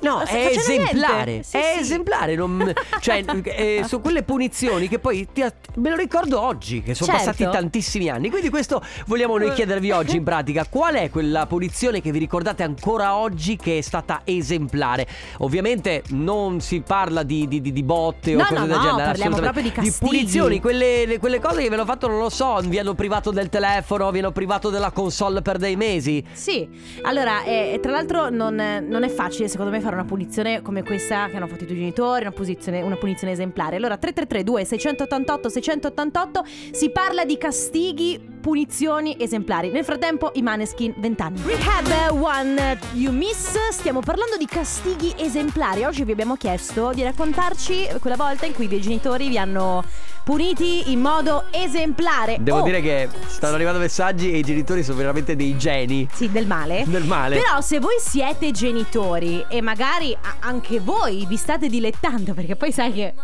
No, 0.00 0.16
non 0.18 0.26
sta 0.26 0.36
è 0.36 0.46
esemplare. 0.56 1.42
Sì, 1.42 1.56
è 1.56 1.72
sì. 1.74 1.80
esemplare. 1.80 2.34
non- 2.34 2.72
cioè, 3.00 3.24
eh, 3.44 3.82
sono 3.86 4.02
quelle 4.02 4.22
punizioni 4.22 4.88
che 4.88 4.98
poi 4.98 5.26
ti- 5.32 5.44
me 5.76 5.90
lo 5.90 5.96
ricordo 5.96 6.40
oggi, 6.40 6.82
che 6.82 6.94
sono 6.94 7.12
Certo. 7.12 7.24
passati 7.26 7.44
tantissimi 7.50 8.08
anni. 8.08 8.30
Quindi, 8.30 8.50
questo 8.50 8.82
vogliamo 9.06 9.36
noi 9.38 9.52
chiedervi 9.52 9.90
oggi 9.90 10.16
in 10.16 10.24
pratica: 10.24 10.66
qual 10.68 10.94
è 10.94 11.10
quella 11.10 11.46
punizione 11.46 12.00
che 12.00 12.10
vi 12.12 12.18
ricordate 12.18 12.62
ancora 12.62 13.16
oggi 13.16 13.56
che 13.56 13.78
è 13.78 13.80
stata 13.80 14.22
esemplare? 14.24 15.06
Ovviamente 15.38 16.02
non 16.10 16.60
si 16.60 16.80
parla 16.80 17.22
di, 17.22 17.46
di- 17.48 17.60
di- 17.60 17.72
di 17.72 17.82
botte 17.82 18.34
o 18.34 18.38
No, 18.38 18.44
cose 18.44 18.60
no, 18.60 18.66
del 18.66 18.76
no, 18.76 18.82
genere. 18.82 19.04
parliamo 19.04 19.36
proprio 19.36 19.62
di 19.62 19.72
castighi. 19.72 19.96
punizioni, 19.98 20.60
quelle, 20.60 21.06
le- 21.06 21.18
quelle 21.18 21.40
cose 21.40 21.62
che 21.62 21.68
ve 21.68 21.76
l'ho 21.76 21.84
fatto, 21.84 22.08
non 22.08 22.18
lo 22.18 22.28
so. 22.30 22.60
Vi 22.64 22.78
hanno 22.78 22.94
privato 22.94 23.30
del 23.30 23.48
telefono, 23.48 24.10
vi 24.10 24.18
hanno 24.18 24.32
privato 24.32 24.70
della 24.70 24.90
console 24.90 25.42
per 25.42 25.58
dei 25.58 25.76
mesi. 25.76 26.24
Sì, 26.32 26.68
allora, 27.02 27.42
eh, 27.44 27.78
tra 27.82 27.92
l'altro 27.92 28.28
non, 28.30 28.54
non 28.88 29.02
è 29.02 29.08
facile 29.08 29.28
secondo 29.30 29.70
me 29.70 29.80
fare 29.80 29.94
una 29.94 30.04
punizione 30.04 30.60
come 30.62 30.82
questa 30.82 31.28
che 31.28 31.36
hanno 31.36 31.46
fatto 31.46 31.62
i 31.64 31.66
tuoi 31.66 31.78
genitori, 31.78 32.26
una, 32.26 32.84
una 32.84 32.96
punizione 32.96 33.32
esemplare. 33.32 33.76
Allora, 33.76 33.96
333 33.96 34.64
688 34.64 35.48
688 35.48 36.44
si 36.72 36.90
parla 36.90 37.24
di 37.24 37.38
castighi, 37.38 38.20
punizioni 38.40 39.16
esemplari. 39.18 39.70
Nel 39.70 39.84
frattempo, 39.84 40.30
i 40.34 40.42
Maneskin 40.42 40.94
20 40.96 41.22
anni. 41.22 41.40
Rehab 41.44 42.20
One 42.20 42.78
You 42.94 43.12
Miss, 43.12 43.56
stiamo 43.70 44.00
parlando 44.00 44.36
di 44.36 44.46
castighi 44.46 45.14
esemplari. 45.16 45.84
Oggi 45.84 46.04
vi 46.04 46.12
abbiamo 46.12 46.36
chiesto 46.36 46.92
di 46.92 47.02
raccontarci 47.02 47.88
quella 48.00 48.16
volta 48.16 48.46
in 48.46 48.54
cui 48.54 48.64
i 48.64 48.68
tuoi 48.68 48.80
genitori 48.80 49.28
vi 49.28 49.38
hanno 49.38 49.84
puniti 50.30 50.92
in 50.92 51.00
modo 51.00 51.46
esemplare. 51.50 52.36
Devo 52.38 52.58
Oh, 52.60 52.62
dire 52.62 52.80
che 52.80 53.08
stanno 53.26 53.56
arrivando 53.56 53.80
messaggi 53.80 54.30
e 54.30 54.38
i 54.38 54.42
genitori 54.42 54.84
sono 54.84 54.96
veramente 54.96 55.34
dei 55.34 55.58
geni. 55.58 56.06
Sì, 56.12 56.30
del 56.30 56.46
male. 56.46 56.84
Del 56.86 57.02
male. 57.02 57.36
Però 57.36 57.60
se 57.60 57.80
voi 57.80 57.96
siete 57.98 58.52
genitori 58.52 59.44
e 59.48 59.60
magari 59.60 60.16
anche 60.38 60.78
voi 60.78 61.26
vi 61.26 61.36
state 61.36 61.66
dilettando, 61.68 62.32
perché 62.32 62.54
poi 62.54 62.70
sai 62.70 62.92
che 62.92 63.14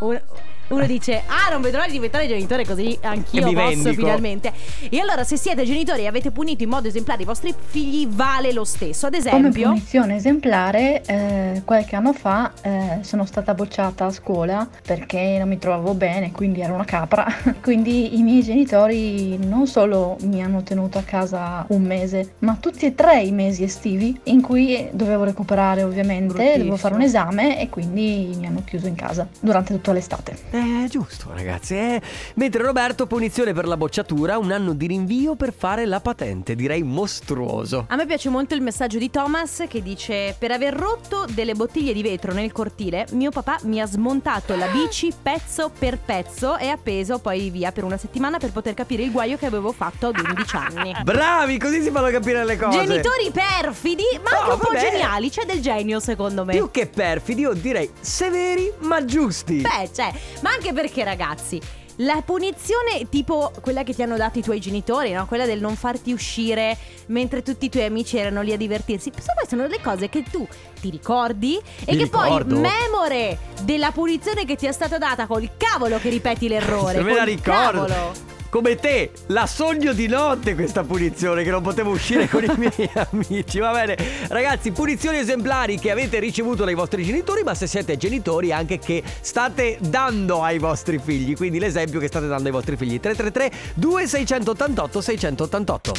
uno 0.68 0.86
dice 0.86 1.22
ah 1.26 1.50
non 1.50 1.60
vedo 1.60 1.76
l'ora 1.76 1.86
di 1.86 1.94
diventare 1.94 2.26
genitore 2.26 2.64
così 2.64 2.98
anch'io 3.02 3.42
posso 3.42 3.54
vendico." 3.54 3.94
finalmente. 3.94 4.52
E 4.88 4.98
allora 5.00 5.24
se 5.24 5.36
siete 5.36 5.64
genitori 5.64 6.02
e 6.02 6.06
avete 6.06 6.30
punito 6.30 6.62
in 6.62 6.68
modo 6.68 6.88
esemplare 6.88 7.22
i 7.22 7.24
vostri 7.24 7.54
figli 7.56 8.06
vale 8.08 8.52
lo 8.52 8.64
stesso. 8.64 9.06
Ad 9.06 9.14
Come 9.14 9.48
esempio... 9.48 9.68
punizione 9.68 10.16
esemplare, 10.16 11.02
eh, 11.04 11.62
qualche 11.64 11.96
anno 11.96 12.12
fa 12.12 12.52
eh, 12.62 12.98
sono 13.02 13.24
stata 13.24 13.54
bocciata 13.54 14.06
a 14.06 14.10
scuola 14.10 14.68
perché 14.82 15.36
non 15.38 15.48
mi 15.48 15.58
trovavo 15.58 15.94
bene, 15.94 16.32
quindi 16.32 16.60
ero 16.60 16.74
una 16.74 16.84
capra. 16.84 17.26
quindi 17.62 18.18
i 18.18 18.22
miei 18.22 18.42
genitori 18.42 19.36
non 19.38 19.66
solo 19.66 20.16
mi 20.22 20.42
hanno 20.42 20.62
tenuto 20.62 20.98
a 20.98 21.02
casa 21.02 21.64
un 21.68 21.82
mese, 21.82 22.34
ma 22.40 22.56
tutti 22.58 22.86
e 22.86 22.94
tre 22.94 23.22
i 23.22 23.32
mesi 23.32 23.62
estivi 23.62 24.18
in 24.24 24.40
cui 24.40 24.88
dovevo 24.92 25.24
recuperare 25.24 25.82
ovviamente, 25.82 26.56
dovevo 26.56 26.76
fare 26.76 26.94
un 26.94 27.02
esame 27.02 27.60
e 27.60 27.68
quindi 27.68 28.34
mi 28.38 28.46
hanno 28.46 28.62
chiuso 28.64 28.86
in 28.86 28.94
casa 28.94 29.26
durante 29.40 29.72
tutta 29.74 29.92
l'estate. 29.92 30.36
È 30.56 30.88
giusto, 30.88 31.30
ragazzi. 31.34 31.74
eh. 31.74 32.00
Mentre 32.34 32.62
Roberto, 32.62 33.06
punizione 33.06 33.52
per 33.52 33.66
la 33.66 33.76
bocciatura, 33.76 34.38
un 34.38 34.50
anno 34.52 34.72
di 34.72 34.86
rinvio 34.86 35.34
per 35.36 35.52
fare 35.52 35.84
la 35.86 36.00
patente. 36.00 36.54
Direi 36.54 36.82
mostruoso. 36.82 37.86
A 37.88 37.96
me 37.96 38.06
piace 38.06 38.28
molto 38.28 38.54
il 38.54 38.60
messaggio 38.62 38.98
di 38.98 39.10
Thomas 39.10 39.64
che 39.68 39.82
dice: 39.82 40.34
Per 40.38 40.50
aver 40.50 40.74
rotto 40.74 41.26
delle 41.28 41.54
bottiglie 41.54 41.92
di 41.92 42.02
vetro 42.02 42.32
nel 42.32 42.52
cortile, 42.52 43.06
mio 43.12 43.30
papà 43.30 43.58
mi 43.64 43.80
ha 43.80 43.86
smontato 43.86 44.54
la 44.56 44.66
bici 44.68 45.12
pezzo 45.20 45.70
per 45.76 45.98
pezzo 45.98 46.56
e 46.56 46.68
appeso 46.68 47.18
poi 47.18 47.50
via 47.50 47.72
per 47.72 47.84
una 47.84 47.96
settimana 47.96 48.38
per 48.38 48.52
poter 48.52 48.74
capire 48.74 49.02
il 49.02 49.10
guaio 49.10 49.36
che 49.36 49.46
avevo 49.46 49.72
fatto 49.72 50.06
ad 50.08 50.18
11 50.18 50.56
anni. 50.56 50.94
Bravi, 51.02 51.58
così 51.58 51.82
si 51.82 51.90
fanno 51.90 52.10
capire 52.10 52.44
le 52.44 52.56
cose. 52.56 52.84
Genitori 52.86 53.30
perfidi, 53.30 54.04
ma 54.22 54.30
anche 54.30 54.46
No, 54.48 54.52
un 54.54 54.58
po' 54.60 54.68
vabbè. 54.72 54.90
geniali. 54.90 55.30
C'è 55.30 55.44
del 55.44 55.60
genio, 55.60 56.00
secondo 56.00 56.44
me. 56.44 56.52
Più 56.54 56.70
che 56.70 56.86
perfidi, 56.86 57.42
io 57.42 57.52
direi 57.52 57.90
severi 58.00 58.72
ma 58.80 59.04
giusti. 59.04 59.60
Beh, 59.60 59.90
cioè, 59.94 60.12
ma 60.46 60.52
anche 60.52 60.72
perché, 60.72 61.02
ragazzi. 61.04 61.60
La 62.00 62.20
punizione 62.22 63.08
tipo 63.08 63.50
quella 63.62 63.82
che 63.82 63.94
ti 63.94 64.02
hanno 64.02 64.18
dato 64.18 64.38
i 64.38 64.42
tuoi 64.42 64.60
genitori, 64.60 65.12
no? 65.12 65.24
Quella 65.24 65.46
del 65.46 65.60
non 65.60 65.76
farti 65.76 66.12
uscire 66.12 66.76
mentre 67.06 67.42
tutti 67.42 67.64
i 67.64 67.68
tuoi 67.70 67.84
amici 67.84 68.18
erano 68.18 68.42
lì 68.42 68.52
a 68.52 68.56
divertirsi. 68.58 69.10
Poi 69.10 69.22
sono 69.48 69.66
le 69.66 69.80
cose 69.80 70.10
che 70.10 70.22
tu 70.22 70.46
ti 70.78 70.90
ricordi 70.90 71.56
e 71.56 71.92
Mi 71.92 71.96
che 71.96 72.04
ricordo. 72.04 72.60
poi, 72.60 72.70
memore 72.70 73.38
della 73.62 73.92
punizione 73.92 74.44
che 74.44 74.56
ti 74.56 74.66
è 74.66 74.72
stata 74.72 74.98
data 74.98 75.26
col 75.26 75.48
cavolo 75.56 75.98
che 75.98 76.10
ripeti 76.10 76.48
l'errore. 76.48 76.98
Se 76.98 77.02
me 77.02 77.14
la 77.14 77.24
ricordo. 77.24 77.84
cavolo. 77.86 78.12
Come 78.48 78.76
te, 78.76 79.10
la 79.26 79.46
sogno 79.46 79.92
di 79.92 80.06
notte 80.06 80.54
questa 80.54 80.84
punizione 80.84 81.42
che 81.42 81.50
non 81.50 81.62
potevo 81.62 81.90
uscire 81.90 82.28
con 82.28 82.44
i 82.44 82.50
miei 82.56 82.90
amici. 83.10 83.58
Va 83.58 83.72
bene, 83.72 83.96
ragazzi, 84.28 84.70
punizioni 84.70 85.18
esemplari 85.18 85.78
che 85.78 85.90
avete 85.90 86.18
ricevuto 86.18 86.64
dai 86.64 86.74
vostri 86.74 87.04
genitori, 87.04 87.42
ma 87.42 87.54
se 87.54 87.66
siete 87.66 87.96
genitori 87.96 88.52
anche 88.52 88.78
che 88.78 89.02
state 89.20 89.78
dando 89.80 90.42
ai 90.42 90.58
vostri 90.58 90.98
figli. 90.98 91.34
Quindi 91.34 91.58
l'esempio 91.58 92.00
che 92.00 92.06
state 92.06 92.26
dando 92.26 92.46
ai 92.46 92.52
vostri 92.52 92.76
figli. 92.76 93.00
333 93.00 93.72
2688 93.74 95.00
688. 95.00 95.92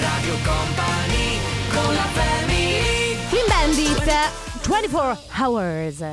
Radio 0.00 0.34
Company 0.44 1.38
con 1.72 1.94
la 1.94 2.06
family 2.12 3.16
Clean 3.28 3.46
Bandit 3.48 4.66
24 4.66 5.18
hours. 5.38 6.04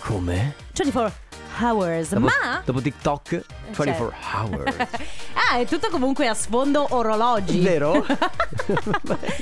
Come? 0.00 0.54
24 0.72 1.29
hours. 1.58 2.10
Dopo, 2.10 2.26
ma 2.26 2.62
dopo 2.64 2.80
TikTok, 2.80 3.44
24 3.76 4.12
hours. 4.34 4.76
Ah, 5.52 5.58
è 5.58 5.66
tutto 5.66 5.88
comunque 5.90 6.28
a 6.28 6.34
sfondo 6.34 6.86
orologi. 6.90 7.58
Vero? 7.60 8.04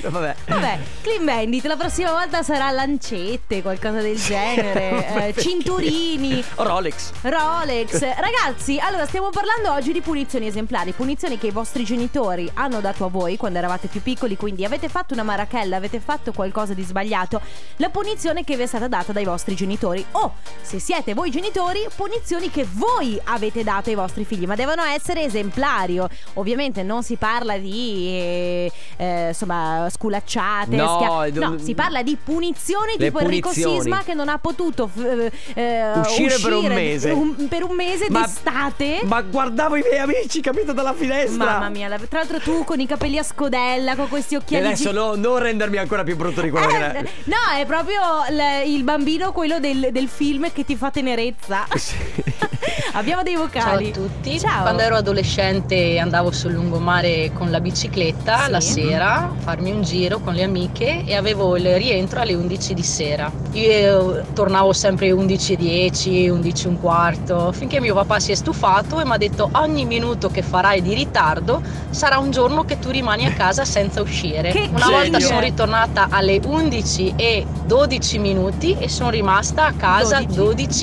Vabbè. 0.01 0.35
Vabbè, 0.47 0.79
Clean 1.01 1.23
Bandit 1.23 1.65
la 1.65 1.75
prossima 1.75 2.11
volta 2.11 2.41
sarà 2.41 2.71
lancette, 2.71 3.61
qualcosa 3.61 4.01
del 4.01 4.17
genere, 4.17 5.27
eh, 5.35 5.39
cinturini. 5.39 6.43
Rolex. 6.55 7.11
Rolex 7.21 7.99
Ragazzi, 7.99 8.79
allora 8.79 9.05
stiamo 9.05 9.29
parlando 9.29 9.71
oggi 9.71 9.91
di 9.91 10.01
punizioni 10.01 10.47
esemplari 10.47 10.93
Punizioni 10.93 11.37
che 11.37 11.47
i 11.47 11.51
vostri 11.51 11.83
genitori 11.83 12.49
hanno 12.55 12.79
dato 12.81 13.05
a 13.05 13.09
voi 13.09 13.37
quando 13.37 13.57
eravate 13.59 13.87
più 13.87 14.01
piccoli 14.01 14.35
Quindi 14.37 14.65
avete 14.65 14.89
fatto 14.89 15.13
una 15.13 15.23
marachella, 15.23 15.75
avete 15.75 15.99
fatto 15.99 16.31
qualcosa 16.31 16.73
di 16.73 16.83
sbagliato 16.83 17.41
La 17.77 17.89
punizione 17.89 18.43
che 18.43 18.55
vi 18.55 18.63
è 18.63 18.67
stata 18.67 18.87
data 18.87 19.11
dai 19.11 19.25
vostri 19.25 19.55
genitori 19.55 20.03
O, 20.11 20.35
se 20.61 20.79
siete 20.79 21.13
voi 21.13 21.29
genitori, 21.29 21.85
punizioni 21.99 22.49
che 22.49 22.65
voi 22.71 23.19
avete 23.25 23.61
dato 23.61 23.89
ai 23.89 23.95
vostri 23.95 24.23
figli 24.23 24.45
Ma 24.45 24.55
devono 24.55 24.83
essere 24.83 25.23
esemplari 25.23 25.99
Ovviamente 26.35 26.81
non 26.81 27.03
si 27.03 27.17
parla 27.17 27.57
di, 27.57 28.07
eh, 28.07 28.71
eh, 28.95 29.27
insomma, 29.29 29.85
sculacciate 29.91 30.75
No, 30.77 31.27
schia- 31.27 31.45
no, 31.47 31.57
si 31.57 31.75
parla 31.75 32.01
di 32.01 32.15
punizioni 32.23 32.93
tipo 32.97 33.19
Enrico 33.19 33.49
punizioni. 33.49 33.81
Sisma 33.81 34.03
che 34.03 34.13
non 34.13 34.29
ha 34.29 34.37
potuto 34.37 34.87
f- 34.87 35.31
eh, 35.55 35.91
Uscire 35.99 36.37
per 36.39 36.51
un 36.53 36.57
uscire 36.59 36.75
mese. 36.75 37.09
un- 37.11 37.47
per 37.49 37.63
un 37.63 37.75
mese 37.75 38.05
Ma- 38.09 38.21
d'estate. 38.21 39.01
Ma 39.03 39.21
guardavo 39.21 39.75
i 39.75 39.81
miei 39.81 39.99
amici, 39.99 40.39
capito, 40.39 40.71
dalla 40.71 40.93
finestra. 40.93 41.43
Mamma 41.45 41.69
mia, 41.69 41.87
la- 41.89 41.97
tra 41.97 42.19
l'altro 42.19 42.39
tu 42.39 42.63
con 42.63 42.79
i 42.79 42.85
capelli 42.85 43.17
a 43.17 43.23
scodella, 43.23 43.95
con 43.95 44.07
questi 44.07 44.35
E 44.35 44.37
occhiali 44.37 44.65
adesso 44.67 44.89
gi- 44.91 44.95
no, 44.95 45.15
non 45.15 45.39
rendermi 45.39 45.77
ancora 45.77 46.03
più 46.03 46.15
brutto 46.15 46.39
di 46.41 46.49
quello 46.49 46.67
che 46.67 46.75
Eh, 46.77 46.79
era. 46.79 47.01
no, 47.01 47.59
è 47.59 47.65
proprio 47.65 47.99
l- 48.29 48.67
il 48.67 48.83
bambino 48.83 49.31
quello 49.33 49.59
del, 49.59 49.89
del 49.91 50.07
film 50.07 50.49
che 50.53 50.63
ti 50.63 50.75
fa 50.77 50.91
tenerezza. 50.91 51.65
Sì. 51.89 52.23
Abbiamo 52.93 53.21
dei 53.23 53.33
Ciao 53.35 53.43
vocali. 53.45 53.89
a 53.89 53.93
tutti. 53.93 54.39
Ciao. 54.39 54.61
Quando 54.63 54.81
ero 54.81 54.95
adolescente 54.95 55.99
andavo 55.99 56.31
sul 56.31 56.53
lungomare 56.53 57.31
con 57.33 57.49
la 57.51 57.59
bicicletta 57.61 58.45
Sì. 58.45 58.51
la 58.51 58.59
sera 58.59 59.15
a 59.15 59.31
farmi 59.37 59.71
un 59.71 59.83
giro 59.83 60.19
con 60.19 60.33
le 60.33 60.43
amiche 60.43 61.03
e 61.05 61.15
avevo 61.15 61.55
il 61.55 61.75
rientro 61.75 62.19
alle 62.19 62.33
11 62.33 62.73
di 62.73 62.83
sera. 62.83 63.31
Io 63.53 64.23
tornavo 64.33 64.73
sempre 64.73 65.11
11.10, 65.11 66.29
11 66.29 66.65
e 66.65 66.67
un 66.67 66.79
quarto, 66.79 67.51
finché 67.51 67.79
mio 67.79 67.93
papà 67.93 68.19
si 68.19 68.31
è 68.31 68.35
stufato 68.35 68.99
e 68.99 69.05
mi 69.05 69.11
ha 69.13 69.17
detto 69.17 69.49
ogni 69.53 69.85
minuto 69.85 70.29
che 70.29 70.41
farai 70.41 70.81
di 70.81 70.93
ritardo 70.93 71.61
sarà 71.91 72.17
un 72.17 72.31
giorno 72.31 72.65
che 72.65 72.79
tu 72.79 72.89
rimani 72.89 73.25
a 73.25 73.31
casa 73.33 73.65
senza 73.65 74.01
uscire. 74.01 74.51
Che 74.51 74.67
Una 74.69 74.79
genio. 74.79 74.97
volta 74.97 75.19
sono 75.19 75.39
ritornata 75.39 76.07
alle 76.09 76.39
11 76.43 77.13
e 77.15 77.45
12 77.65 78.17
minuti 78.19 78.75
e 78.77 78.89
sono 78.89 79.09
rimasta 79.09 79.65
a 79.67 79.73
casa 79.73 80.19
12? 80.21 80.35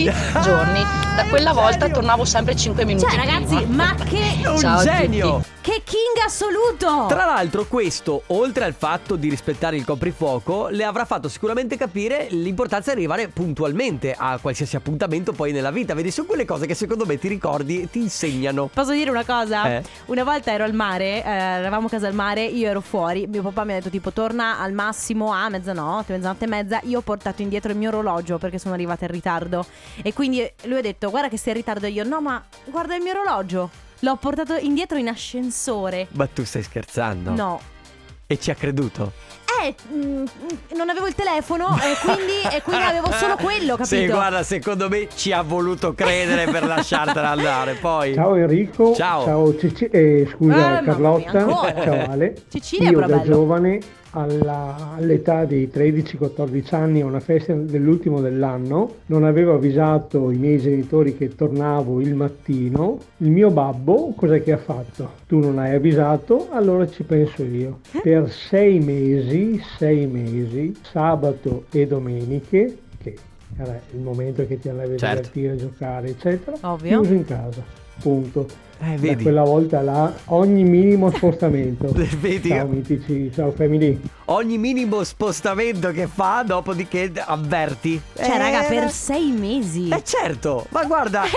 12 0.05 0.13
giorni. 0.43 0.85
Da 1.17 1.25
quella 1.29 1.53
volta 1.53 1.89
tornavo 1.89 2.25
sempre 2.25 2.55
5 2.55 2.85
minuti 2.85 3.07
Cioè, 3.07 3.17
ragazzi, 3.17 3.57
prima. 3.57 3.95
ma 3.97 4.05
che, 4.05 4.41
È 4.43 4.49
un 4.49 4.59
Ciao 4.59 4.83
genio. 4.83 5.43
Che 5.67 5.83
king 5.83 6.25
assoluto! 6.25 7.07
Tra 7.09 7.25
l'altro 7.25 7.67
questo, 7.67 8.23
oltre 8.29 8.63
al 8.63 8.73
fatto 8.73 9.17
di 9.17 9.29
rispettare 9.29 9.75
il 9.75 9.85
coprifuoco, 9.85 10.69
le 10.69 10.85
avrà 10.85 11.05
fatto 11.05 11.29
sicuramente 11.29 11.77
capire 11.77 12.29
l'importanza 12.31 12.93
di 12.93 12.99
arrivare 12.99 13.27
puntualmente 13.27 14.15
a 14.17 14.39
qualsiasi 14.41 14.77
appuntamento 14.77 15.33
poi 15.33 15.51
nella 15.51 15.73
vita. 15.73 15.93
Vedi, 15.93 16.13
sono 16.13 16.29
quelle 16.29 16.45
cose 16.45 16.67
che 16.67 16.75
secondo 16.75 17.05
me 17.05 17.19
ti 17.19 17.27
ricordi 17.27 17.83
e 17.83 17.91
ti 17.91 17.99
insegnano. 17.99 18.71
Posso 18.73 18.93
dire 18.93 19.11
una 19.11 19.25
cosa? 19.25 19.67
Eh. 19.67 19.83
Una 20.05 20.23
volta 20.23 20.53
ero 20.53 20.63
al 20.63 20.73
mare, 20.73 21.25
eh, 21.25 21.29
eravamo 21.29 21.89
a 21.89 21.91
casa 21.91 22.07
al 22.07 22.15
mare, 22.15 22.45
io 22.45 22.69
ero 22.69 22.81
fuori, 22.81 23.27
mio 23.27 23.43
papà 23.43 23.65
mi 23.65 23.73
ha 23.73 23.75
detto 23.75 23.91
tipo 23.91 24.13
torna 24.13 24.61
al 24.61 24.73
massimo 24.73 25.33
a 25.33 25.49
mezzanotte, 25.49 26.13
mezzanotte 26.13 26.45
e 26.45 26.49
mezza, 26.49 26.81
io 26.85 26.99
ho 26.99 27.03
portato 27.03 27.43
indietro 27.43 27.73
il 27.73 27.77
mio 27.77 27.89
orologio 27.89 28.39
perché 28.39 28.61
sono 28.61 28.75
arrivata 28.75 29.07
in 29.07 29.11
ritardo 29.11 29.67
e 30.01 30.13
quindi 30.13 30.49
lui 30.67 30.79
ha 30.79 30.83
detto 30.83 31.11
guarda 31.11 31.29
che 31.29 31.39
sei 31.39 31.55
in 31.55 31.59
ritardo 31.59 31.89
io 31.89 32.05
no 32.05 32.21
ma 32.21 32.41
guarda 32.67 32.95
il 32.95 33.03
mio 33.03 33.19
orologio, 33.19 33.69
l'ho 34.01 34.17
portato 34.17 34.55
indietro 34.57 34.99
in 34.99 35.09
ascensore. 35.09 36.07
Ma 36.13 36.27
tu 36.27 36.45
stai 36.45 36.63
scherzando? 36.63 37.31
No. 37.33 37.61
E 38.27 38.39
ci 38.41 38.51
ha 38.51 38.55
creduto? 38.55 39.13
Eh, 39.63 39.75
mm, 39.95 40.25
non 40.77 40.89
avevo 40.91 41.07
il 41.07 41.15
telefono 41.15 41.77
e 41.77 41.95
quindi, 42.05 42.33
e 42.57 42.61
quindi 42.63 42.83
avevo 42.83 43.11
solo 43.13 43.37
quello, 43.41 43.77
capito? 43.77 43.85
Sì, 43.97 44.07
guarda, 44.07 44.43
secondo 44.43 44.89
me 44.89 45.09
ci 45.15 45.33
ha 45.33 45.43
voluto 45.43 45.95
credere 45.95 46.51
per 46.51 46.65
lasciartela 46.67 47.31
andare. 47.31 47.75
Poi. 47.75 48.15
Ciao 48.15 48.35
Enrico, 48.35 48.95
Ciao. 48.95 49.57
Cici- 49.57 49.87
eh, 49.87 50.29
scusa 50.31 50.55
Eh, 50.57 50.61
mamma 50.61 50.83
Carlotta, 50.83 51.45
mia, 51.45 51.83
ciao 51.85 52.11
Ale. 52.11 52.43
Cecilia 52.51 52.91
Io 52.91 52.99
da 53.01 53.07
Brabello. 53.07 53.33
giovane 53.33 53.79
alla- 54.17 54.95
all'età 54.97 55.45
di 55.45 55.69
13-14 55.71 56.75
anni 56.75 57.03
a 57.03 57.05
una 57.07 57.21
festa 57.21 57.53
dell'ultimo 57.55 58.21
dell'anno 58.21 58.95
non 59.07 59.25
avevo 59.25 59.55
avvisato 59.55 60.31
i 60.31 60.37
miei 60.39 60.59
genitori 60.59 61.17
che 61.17 61.35
tornavo 61.35 62.01
il 62.01 62.15
mattino. 62.15 62.99
Il 63.19 63.31
mio 63.31 63.51
babbo 63.51 64.13
cos'è 64.17 64.43
che 64.43 64.53
ha 64.53 64.57
fatto? 64.59 65.11
Tu 65.27 65.39
non 65.39 65.59
hai 65.59 65.75
avvisato, 65.75 66.49
allora 66.51 66.89
ci 66.89 67.03
penso 67.03 67.43
io. 67.45 67.81
Eh? 67.93 68.01
Per 68.03 68.31
sei 68.31 68.79
mesi, 68.81 69.61
sei 69.77 70.07
mesi, 70.07 70.75
sabato 70.83 71.65
e 71.71 71.87
domeniche, 71.87 72.79
che 73.03 73.17
era 73.59 73.79
il 73.93 74.01
momento 74.01 74.47
che 74.47 74.59
ti 74.59 74.69
andavi 74.69 74.95
a 74.95 74.97
Certo. 74.97 75.31
divertire, 75.35 75.57
giocare, 75.57 76.09
eccetera, 76.09 76.57
Ovvio. 76.63 77.01
chiuso 77.01 77.15
in 77.15 77.25
casa. 77.25 77.63
Punto. 78.01 78.47
Eh, 78.79 78.95
Da 78.95 79.01
vedi. 79.01 79.23
quella 79.23 79.43
volta 79.43 79.81
là, 79.81 80.13
ogni 80.27 80.63
minimo 80.63 81.11
spostamento. 81.11 81.89
Vedi? 82.21 82.49
Ciao 82.51 82.67
mitici, 82.67 83.31
ciao 83.35 83.51
family. 83.53 83.99
Ogni 84.27 84.59
minimo 84.59 85.03
spostamento 85.05 85.91
che 85.93 86.07
fa, 86.07 86.43
dopodiché 86.45 87.11
avverti. 87.15 88.01
Cioè, 88.15 88.27
Eh, 88.29 88.39
raga, 88.39 88.63
per 88.65 88.91
sei 88.91 89.31
mesi. 89.31 89.89
Eh 89.89 90.03
certo, 90.05 90.67
ma 90.71 90.85
guarda. 90.85 91.23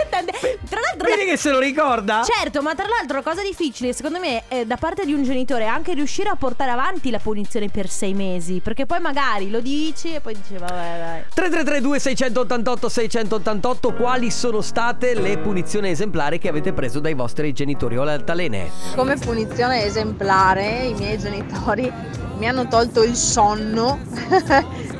Tra 0.70 0.80
l'altro 0.82 1.08
Vedi 1.10 1.30
che 1.30 1.38
se 1.38 1.52
lo 1.52 1.60
ricorda? 1.60 2.22
Certo, 2.24 2.62
ma 2.62 2.76
tra 2.76 2.86
l'altro 2.88 3.18
la 3.18 3.24
cosa 3.24 3.42
difficile 3.42 3.94
secondo 3.94 4.20
me 4.20 4.44
è 4.48 4.66
da 4.66 4.76
parte 4.78 5.06
di 5.06 5.14
un 5.14 5.24
genitore 5.24 5.66
anche 5.66 5.94
riuscire 5.94 6.30
a 6.30 6.36
portare 6.36 6.72
avanti 6.72 7.10
la 7.10 7.20
punizione 7.20 7.70
per 7.70 7.90
sei 7.90 8.14
mesi. 8.14 8.60
Perché 8.60 8.86
poi 8.86 9.00
magari 9.00 9.50
lo 9.50 9.62
dici 9.62 10.14
e 10.14 10.20
poi 10.20 10.34
dici 10.36 10.54
vabbè 10.60 10.74
dai. 10.98 11.22
3332 11.34 12.00
688 12.00 12.90
688 12.90 13.94
Quali 13.94 14.30
sono 14.32 14.62
state 14.62 15.14
le 15.16 15.38
punizioni 15.38 15.90
esemplari 15.90 16.38
che 16.38 16.50
avete 16.50 16.74
preso 16.74 17.00
dai 17.00 17.14
vostri 17.14 17.28
genitori? 17.54 17.98
O 17.98 18.04
l'altalene? 18.04 18.70
Come 18.96 19.16
punizione 19.18 19.86
esemplare 19.86 20.86
i 20.86 20.94
miei 20.94 21.18
genitori 21.18 21.92
mi 22.38 22.48
hanno 22.48 22.68
tolto 22.68 23.04
il 23.04 23.16
sonno 23.16 24.00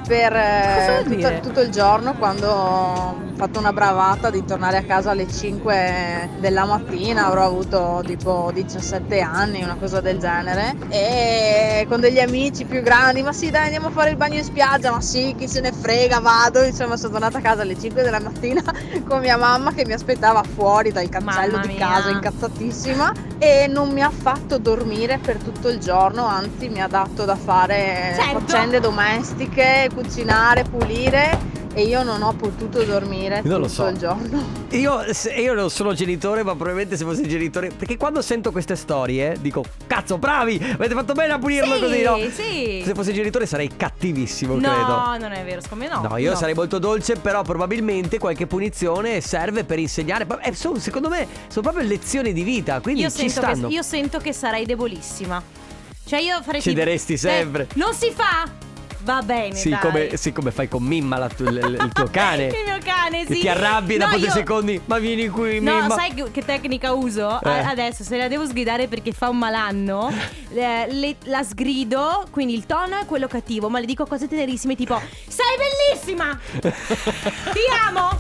per 0.10 0.34
eh, 0.36 1.04
tutto, 1.06 1.40
tutto 1.40 1.62
il 1.62 1.70
giorno 1.70 2.16
quando 2.16 2.50
ho 2.50 3.16
fatto 3.36 3.60
una 3.60 3.72
bravata 3.72 4.32
di 4.32 4.44
tornare 4.44 4.78
a 4.78 4.82
casa 4.84 5.12
alle 5.12 5.32
5 5.32 6.30
della 6.40 6.66
mattina, 6.66 7.28
avrò 7.28 7.46
avuto 7.46 8.02
tipo 8.06 8.50
17 8.52 9.20
anni, 9.22 9.62
una 9.64 9.78
cosa 9.80 10.02
del 10.02 10.18
genere, 10.18 10.76
e 10.90 11.86
con 11.88 12.00
degli 12.02 12.20
amici 12.20 12.66
più 12.66 12.82
grandi, 12.82 13.22
ma 13.22 13.32
sì 13.32 13.52
dai 13.52 13.66
andiamo 13.66 13.88
a 13.88 13.92
fare 13.92 14.10
il 14.10 14.18
bagno 14.18 14.38
in 14.38 14.44
spiaggia, 14.44 14.92
ma 14.92 15.00
sì 15.00 15.36
chi 15.38 15.48
se 15.48 15.62
ne 15.62 15.72
frega, 15.72 16.20
vado, 16.20 16.64
insomma 16.64 16.98
sono 16.98 17.12
tornata 17.14 17.38
a 17.38 17.42
casa 17.42 17.62
alle 17.62 17.80
5 17.80 18.02
della 18.02 18.20
mattina 18.20 18.62
con 19.08 19.20
mia 19.20 19.38
mamma 19.38 19.74
che 19.74 19.86
mi 19.86 19.94
aspettava 19.94 20.42
fuori 20.44 20.92
dal 20.92 21.08
cancello 21.08 21.58
Mamma 21.58 21.66
di 21.68 21.74
mia. 21.76 21.88
casa 21.88 22.10
incazzatissima 22.10 23.12
e 23.38 23.68
non 23.70 23.92
mi 23.92 24.02
ha 24.02 24.10
fatto 24.12 24.58
dormire 24.58 25.18
per 25.20 25.38
tutto 25.38 25.70
il 25.70 25.78
giorno, 25.80 26.26
anzi 26.26 26.68
mi 26.68 26.82
ha 26.82 26.88
dato 26.88 27.24
da 27.24 27.36
fare 27.38 28.16
Certo. 28.20 28.40
faccende 28.40 28.80
domestiche, 28.82 29.90
cucinare, 30.02 30.64
pulire 30.64 31.58
e 31.74 31.84
io 31.84 32.02
non 32.04 32.24
ho 32.24 32.34
potuto 32.34 32.82
dormire 32.84 33.42
Non 33.44 33.60
lo 33.60 33.68
tutto 33.68 33.84
so. 33.84 33.88
il 33.88 33.98
giorno. 33.98 34.44
Io, 34.72 35.02
io 35.38 35.54
non 35.54 35.70
sono 35.70 35.94
genitore, 35.94 36.42
ma 36.44 36.54
probabilmente 36.56 36.98
se 36.98 37.04
fossi 37.06 37.28
genitore. 37.28 37.70
Perché 37.70 37.96
quando 37.96 38.22
sento 38.22 38.52
queste 38.52 38.76
storie, 38.76 39.38
dico: 39.40 39.64
Cazzo, 39.86 40.18
bravi! 40.18 40.60
Avete 40.74 40.94
fatto 40.94 41.14
bene 41.14 41.34
a 41.34 41.40
punirlo 41.40 41.76
Sì, 41.76 41.80
così, 41.82 42.02
no? 42.02 42.18
sì. 42.34 42.82
Se 42.84 42.94
fossi 42.96 43.14
genitore 43.14 43.46
sarei 43.46 43.70
cattivissimo, 43.76 44.56
No, 44.56 44.60
credo. 44.60 45.18
non 45.28 45.32
è 45.32 45.44
vero, 45.44 45.62
secondo 45.62 45.84
me 45.86 45.90
no. 45.92 46.08
No, 46.10 46.18
io 46.18 46.32
No. 46.32 46.38
sarei 46.38 46.54
molto 46.56 46.80
dolce, 46.80 47.16
però 47.16 47.44
probabilmente 47.44 48.18
qualche 48.18 48.48
punizione 48.48 49.22
serve 49.22 49.64
per 49.64 49.78
insegnare. 49.80 50.26
Eh, 50.42 50.56
sono- 50.56 50.80
secondo 50.80 51.08
me 51.10 51.28
sono 51.50 51.62
proprio 51.70 51.88
lezioni 51.88 52.34
di 52.34 52.44
vita, 52.44 52.80
quindi 52.82 53.02
Io 53.02 53.10
ci 53.10 53.30
sento, 53.30 53.42
che, 53.42 53.56
stanno. 53.56 53.68
io 53.70 53.82
sento 53.84 54.18
che 54.18 54.34
sarei 54.34 54.66
debolissima. 54.66 55.42
Cioè 56.06 56.20
io 56.20 56.42
farei 56.42 56.60
tipo- 56.62 56.76
Cederesti 56.76 57.18
sempre. 57.18 57.64
Eh, 57.64 57.68
non 57.76 57.94
si 57.94 58.12
fa? 58.12 58.68
Va 59.02 59.22
bene, 59.22 59.56
Sì 59.56 59.70
dai. 59.70 59.80
come, 59.80 60.18
sì, 60.18 60.32
come 60.34 60.52
fai 60.52 60.68
con 60.68 60.84
Mimma, 60.84 61.18
la 61.18 61.30
il, 61.38 61.78
il 61.82 61.92
tuo 61.94 62.08
cane. 62.12 62.48
Il 62.60 62.64
mio 62.66 62.78
cane, 62.84 63.26
Che 63.26 63.34
sì. 63.34 63.40
ti 63.42 63.48
arrabbi 63.50 63.98
No, 63.98 64.06
dopo 64.06 64.18
due 64.18 64.28
io- 64.28 64.32
secondi. 64.34 64.82
Ma 64.86 64.98
vieni 64.98 65.28
qui, 65.30 65.60
No, 65.62 65.80
Mimma. 65.80 65.96
sai 65.96 66.14
che, 66.14 66.30
che 66.32 66.44
tecnica 66.44 66.92
uso? 66.94 67.40
Eh. 67.42 67.50
Adesso 67.50 68.04
se 68.04 68.18
la 68.18 68.28
devo 68.28 68.46
sgridare 68.46 68.88
perché 68.88 69.12
fa 69.14 69.30
un 69.30 69.38
malanno, 69.38 70.12
eh, 70.54 70.88
le- 70.92 71.16
la 71.24 71.44
sgrido, 71.44 72.26
quindi 72.30 72.54
il 72.54 72.66
tono 72.66 73.00
è 73.00 73.06
quello 73.06 73.28
cattivo, 73.28 73.70
ma 73.70 73.80
le 73.80 73.86
dico 73.86 74.06
cose 74.06 74.28
tenerissime 74.28 74.76
tipo 74.76 75.00
Sei 75.28 75.46
bellissima! 75.58 76.38
Ti 76.60 77.66
amo! 77.88 78.20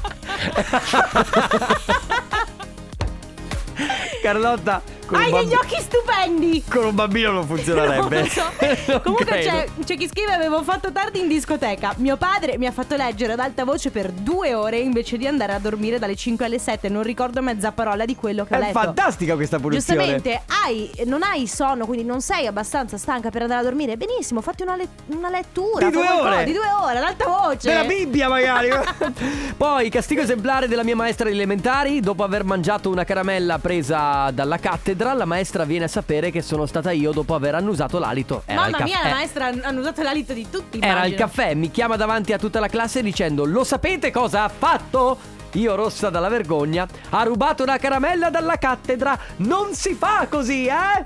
Carlotta, 4.21 4.81
Hai 5.11 5.31
un 5.31 5.39
degli 5.39 5.49
bambi- 5.49 5.53
occhi 5.55 5.81
stupendi! 5.81 6.63
Con 6.69 6.85
un 6.85 6.95
bambino 6.95 7.31
non 7.31 7.45
funzionerebbe. 7.45 8.15
Non 8.15 8.23
lo 8.23 8.29
so. 8.29 8.47
Non 8.89 9.01
Comunque 9.01 9.25
c'è, 9.25 9.67
c'è 9.83 9.97
chi 9.97 10.07
scrive 10.07 10.33
avevo 10.33 10.61
fatto 10.63 10.91
tardi 10.91 11.19
in 11.19 11.27
discoteca. 11.27 11.93
Mio 11.97 12.17
padre 12.17 12.57
mi 12.57 12.65
ha 12.65 12.71
fatto 12.71 12.95
leggere 12.95 13.33
ad 13.33 13.39
alta 13.39 13.63
voce 13.63 13.89
per 13.91 14.11
due 14.11 14.53
ore 14.53 14.77
invece 14.79 15.17
di 15.17 15.27
andare 15.27 15.53
a 15.53 15.59
dormire 15.59 15.99
dalle 15.99 16.15
5 16.15 16.45
alle 16.45 16.59
7. 16.59 16.89
Non 16.89 17.03
ricordo 17.03 17.41
mezza 17.41 17.71
parola 17.71 18.05
di 18.05 18.15
quello 18.15 18.43
che 18.45 18.53
ho 18.55 18.57
È 18.57 18.59
letto. 18.61 18.79
fantastica 18.79 19.35
questa 19.35 19.59
punizione. 19.59 19.99
Giustamente, 19.99 20.41
hai, 20.63 20.89
non 21.05 21.23
hai 21.23 21.47
sonno, 21.47 21.85
quindi 21.85 22.05
non 22.05 22.21
sei 22.21 22.45
abbastanza 22.47 22.97
stanca 22.97 23.29
per 23.29 23.43
andare 23.43 23.61
a 23.61 23.63
dormire. 23.63 23.97
Benissimo, 23.97 24.41
fatti 24.41 24.63
una, 24.63 24.75
le- 24.75 24.87
una 25.07 25.29
lettura. 25.29 25.85
Di 25.85 25.91
due 25.91 26.03
qualcosa, 26.03 26.29
ore. 26.35 26.43
Di 26.45 26.53
due 26.53 26.69
ore, 26.81 26.97
ad 26.97 27.03
alta 27.03 27.25
voce. 27.25 27.67
Della 27.69 27.83
Bibbia 27.83 28.27
magari 28.29 28.69
Poi 29.57 29.89
castigo 29.89 30.21
esemplare 30.21 30.67
della 30.67 30.83
mia 30.83 30.95
maestra 30.95 31.27
di 31.27 31.35
elementari 31.35 31.99
Dopo 31.99 32.23
aver 32.23 32.43
mangiato 32.43 32.89
una 32.89 33.03
caramella 33.03 33.57
presa 33.59 34.29
dalla 34.31 34.57
cattedra 34.57 34.98
La 34.99 35.25
maestra 35.25 35.63
viene 35.63 35.85
a 35.85 35.87
sapere 35.87 36.29
che 36.31 36.41
sono 36.41 36.65
stata 36.65 36.91
io 36.91 37.11
Dopo 37.11 37.33
aver 37.35 37.55
annusato 37.55 37.97
l'alito 37.99 38.43
Era 38.45 38.65
il 38.65 38.71
Mamma 38.71 38.83
mia, 38.83 38.95
caffè. 38.97 39.09
la 39.09 39.15
maestra 39.15 39.45
han- 39.47 39.61
hanno 39.63 39.79
usato 39.79 40.01
l'alito 40.01 40.33
di 40.33 40.47
tutti. 40.49 40.79
Era 40.79 40.87
il 41.05 41.13
immagino. 41.13 41.17
caffè 41.17 41.53
Mi 41.53 41.71
chiama 41.71 41.95
davanti 41.95 42.33
a 42.33 42.37
tutta 42.37 42.59
la 42.59 42.67
classe 42.67 43.01
dicendo 43.01 43.45
Lo 43.45 43.63
sapete 43.63 44.11
cosa 44.11 44.43
ha 44.43 44.49
fatto? 44.49 45.37
Io 45.53 45.73
rossa 45.73 46.11
dalla 46.11 46.29
vergogna 46.29 46.87
Ha 47.09 47.23
rubato 47.23 47.63
una 47.63 47.77
caramella 47.77 48.29
dalla 48.29 48.57
cattedra 48.57 49.17
Non 49.37 49.73
si 49.73 49.93
fa 49.95 50.27
così 50.29 50.67
eh 50.67 51.05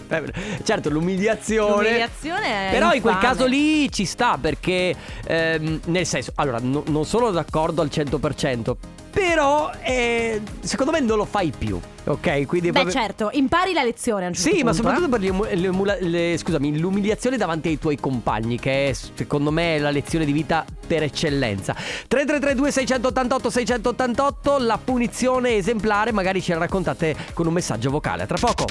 Certo 0.64 0.90
l'umiliazione 0.90 1.82
L'umiliazione 1.84 2.68
è 2.68 2.72
Però 2.72 2.92
in 2.92 3.00
quel 3.00 3.14
infame. 3.14 3.20
caso 3.34 3.46
lì 3.46 3.90
ci 3.92 4.04
sta 4.04 4.36
perché 4.40 4.94
ehm, 5.24 5.80
nel 5.86 6.06
senso, 6.06 6.32
allora 6.36 6.58
no- 6.60 6.82
non 6.88 7.04
sono 7.04 7.30
d'accordo 7.30 7.82
al 7.82 7.88
100%, 7.92 8.74
però 9.12 9.70
eh, 9.82 10.40
secondo 10.60 10.90
me 10.90 11.00
non 11.00 11.18
lo 11.18 11.24
fai 11.26 11.52
più, 11.56 11.78
ok? 12.04 12.46
Quindi 12.46 12.70
Beh, 12.70 12.80
proprio- 12.82 12.92
certo, 13.02 13.28
impari 13.32 13.72
la 13.74 13.82
lezione 13.82 14.24
a 14.24 14.28
un 14.28 14.34
certo 14.34 14.48
Sì, 14.56 14.62
ma 14.62 14.70
punto, 14.72 14.76
soprattutto 14.88 15.16
eh. 15.16 15.48
per 15.48 15.58
l'emula- 15.58 15.96
le- 16.00 16.36
scusami, 16.38 16.78
l'umiliazione 16.78 17.36
davanti 17.36 17.68
ai 17.68 17.78
tuoi 17.78 17.96
compagni, 18.00 18.58
che 18.58 18.88
è 18.88 18.92
secondo 18.92 19.50
me 19.50 19.78
la 19.78 19.90
lezione 19.90 20.24
di 20.24 20.32
vita 20.32 20.64
per 20.86 21.02
eccellenza. 21.02 21.74
3332 22.08 22.70
688 22.72 23.50
688, 23.50 24.58
la 24.58 24.78
punizione 24.82 25.56
esemplare, 25.56 26.10
magari 26.12 26.40
ce 26.40 26.54
la 26.54 26.60
raccontate 26.60 27.14
con 27.34 27.46
un 27.46 27.52
messaggio 27.52 27.90
vocale. 27.90 28.22
A 28.22 28.26
tra 28.26 28.38
poco. 28.38 28.64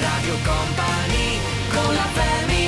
Radio 0.00 0.34
Company 0.42 1.38
con 1.70 1.94
la 1.94 2.06
family 2.12 2.61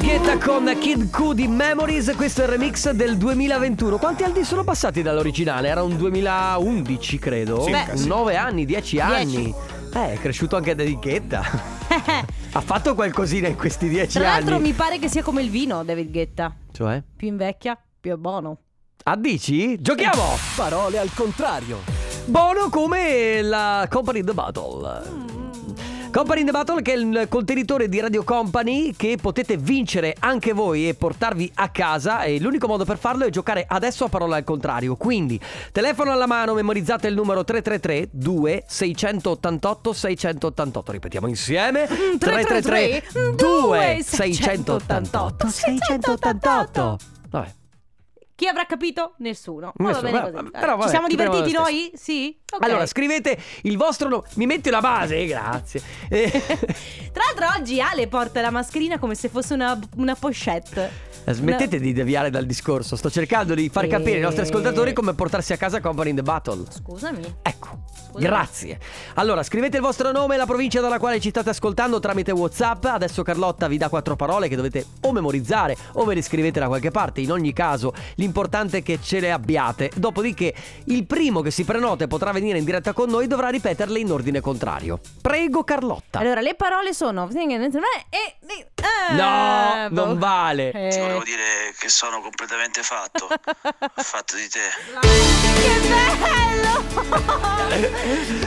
Ghetta 0.00 0.38
con 0.38 0.70
Kid 0.78 1.10
Cudi 1.10 1.48
Memories, 1.48 2.12
questo 2.16 2.42
è 2.42 2.44
il 2.44 2.50
remix 2.50 2.90
del 2.90 3.16
2021. 3.16 3.98
Quanti 3.98 4.22
anni 4.22 4.44
sono 4.44 4.62
passati 4.62 5.02
dall'originale? 5.02 5.68
Era 5.68 5.82
un 5.82 5.96
2011, 5.96 7.18
credo. 7.18 7.64
Beh, 7.64 7.92
Un 7.94 8.04
9 8.04 8.36
anni, 8.36 8.64
10 8.64 9.00
anni. 9.00 9.54
Eh, 9.94 10.12
è 10.12 10.18
cresciuto 10.18 10.56
anche 10.56 10.74
David 10.74 10.98
Guetta. 11.00 11.42
ha 12.52 12.60
fatto 12.60 12.94
qualcosina 12.94 13.48
in 13.48 13.56
questi 13.56 13.88
10 13.88 14.18
Tra 14.18 14.28
anni. 14.32 14.40
l'altro 14.44 14.60
mi 14.60 14.72
pare 14.72 14.98
che 14.98 15.08
sia 15.08 15.22
come 15.22 15.42
il 15.42 15.50
vino, 15.50 15.82
David 15.82 16.10
Guetta. 16.10 16.54
Cioè? 16.72 17.02
Più 17.16 17.26
invecchia, 17.28 17.78
più 18.00 18.12
è 18.12 18.16
buono. 18.16 18.58
Ah, 19.04 19.16
dici? 19.16 19.80
Giochiamo! 19.80 20.36
Parole 20.56 20.98
al 20.98 21.10
contrario. 21.14 21.78
Buono 22.26 22.68
come 22.68 23.40
la 23.42 23.86
Company 23.90 24.22
the 24.22 24.32
Battle. 24.34 25.24
Company 26.16 26.40
in 26.40 26.46
the 26.46 26.52
Battle 26.52 26.80
che 26.80 26.94
è 26.94 26.96
il 26.96 27.26
contenitore 27.28 27.90
di 27.90 28.00
Radio 28.00 28.24
Company 28.24 28.94
che 28.96 29.18
potete 29.20 29.58
vincere 29.58 30.16
anche 30.18 30.54
voi 30.54 30.88
e 30.88 30.94
portarvi 30.94 31.52
a 31.56 31.68
casa 31.68 32.22
e 32.22 32.40
l'unico 32.40 32.66
modo 32.66 32.86
per 32.86 32.96
farlo 32.96 33.26
è 33.26 33.28
giocare 33.28 33.66
adesso 33.68 34.06
a 34.06 34.08
parola 34.08 34.36
al 34.36 34.42
contrario. 34.42 34.96
Quindi 34.96 35.38
telefono 35.72 36.12
alla 36.12 36.26
mano, 36.26 36.54
memorizzate 36.54 37.08
il 37.08 37.14
numero 37.14 37.44
333 37.44 38.08
2688 38.12 39.92
688. 39.92 40.92
Ripetiamo 40.92 41.26
insieme. 41.26 41.86
333 41.86 43.02
2 43.36 43.98
688 44.02 45.48
688 45.48 45.48
688. 45.50 46.98
Vabbè. 47.28 47.54
Chi 48.36 48.46
avrà 48.46 48.66
capito? 48.66 49.14
Nessuno. 49.18 49.72
Ma 49.76 49.90
va 49.92 50.00
Nessuno, 50.00 50.10
bene 50.10 50.30
ma- 50.30 50.38
così. 50.40 50.50
però 50.50 50.72
Ci 50.72 50.78
vabbè, 50.78 50.88
siamo 50.90 51.08
ci 51.08 51.16
proviamo 51.16 51.44
divertiti 51.46 51.56
noi? 51.72 51.92
Sì? 51.94 52.38
Ok. 52.52 52.62
Allora, 52.64 52.86
scrivete 52.86 53.38
il 53.62 53.76
vostro 53.78 54.08
nome. 54.10 54.24
Mi 54.34 54.44
metti 54.46 54.68
la 54.70 54.80
base? 54.80 55.24
Grazie. 55.26 55.80
Eh, 56.10 56.30
Tra 57.12 57.24
l'altro 57.34 57.58
oggi 57.60 57.80
Ale 57.80 58.06
porta 58.08 58.40
la 58.42 58.50
mascherina 58.50 58.98
come 58.98 59.14
se 59.14 59.28
fosse 59.30 59.54
una, 59.54 59.78
una 59.96 60.14
pochette. 60.14 61.04
Smettete 61.28 61.80
di 61.80 61.92
deviare 61.92 62.30
dal 62.30 62.44
discorso. 62.44 62.94
Sto 62.94 63.10
cercando 63.10 63.54
di 63.54 63.68
far 63.68 63.84
Eh. 63.84 63.88
capire 63.88 64.16
ai 64.16 64.22
nostri 64.22 64.42
ascoltatori 64.42 64.92
come 64.92 65.12
portarsi 65.14 65.52
a 65.52 65.56
casa 65.56 65.80
Company 65.80 66.10
in 66.10 66.16
the 66.16 66.22
Battle. 66.22 66.62
Scusami. 66.68 67.22
Ecco, 67.42 67.78
grazie. 68.14 68.78
Allora, 69.14 69.42
scrivete 69.42 69.76
il 69.78 69.82
vostro 69.82 70.12
nome 70.12 70.34
e 70.34 70.38
la 70.38 70.46
provincia 70.46 70.80
dalla 70.80 70.98
quale 71.00 71.18
ci 71.18 71.30
state 71.30 71.50
ascoltando 71.50 71.98
tramite 71.98 72.30
WhatsApp. 72.30 72.84
Adesso 72.84 73.24
Carlotta 73.24 73.66
vi 73.66 73.76
dà 73.76 73.88
quattro 73.88 74.14
parole 74.14 74.46
che 74.46 74.54
dovete 74.54 74.86
o 75.00 75.10
memorizzare 75.12 75.76
o 75.94 76.04
ve 76.04 76.14
le 76.14 76.22
scrivete 76.22 76.60
da 76.60 76.68
qualche 76.68 76.92
parte. 76.92 77.20
In 77.22 77.32
ogni 77.32 77.52
caso, 77.52 77.92
l'importante 78.26 78.78
è 78.78 78.82
che 78.82 78.98
ce 79.00 79.20
le 79.20 79.30
abbiate. 79.30 79.90
Dopodiché, 79.94 80.52
il 80.86 81.06
primo 81.06 81.40
che 81.40 81.50
si 81.52 81.64
prenota 81.64 82.04
e 82.04 82.08
potrà 82.08 82.32
venire 82.32 82.58
in 82.58 82.64
diretta 82.64 82.92
con 82.92 83.08
noi 83.08 83.26
dovrà 83.28 83.48
ripeterle 83.48 83.98
in 83.98 84.10
ordine 84.10 84.40
contrario. 84.40 84.98
Prego, 85.22 85.62
Carlotta. 85.62 86.18
Allora, 86.18 86.40
le 86.40 86.54
parole 86.54 86.92
sono. 86.92 87.28
E. 87.30 88.36
No, 89.14 89.88
non 89.90 90.14
boh. 90.14 90.18
vale. 90.18 90.70
Eh, 90.72 90.88
Ti 90.90 90.98
volevo 90.98 91.22
dire 91.22 91.72
che 91.78 91.88
sono 91.88 92.20
completamente 92.20 92.82
fatto. 92.82 93.28
fatto 93.94 94.34
di 94.36 94.48
te. 94.48 94.60
Che 95.62 95.88
bello! 95.88 96.84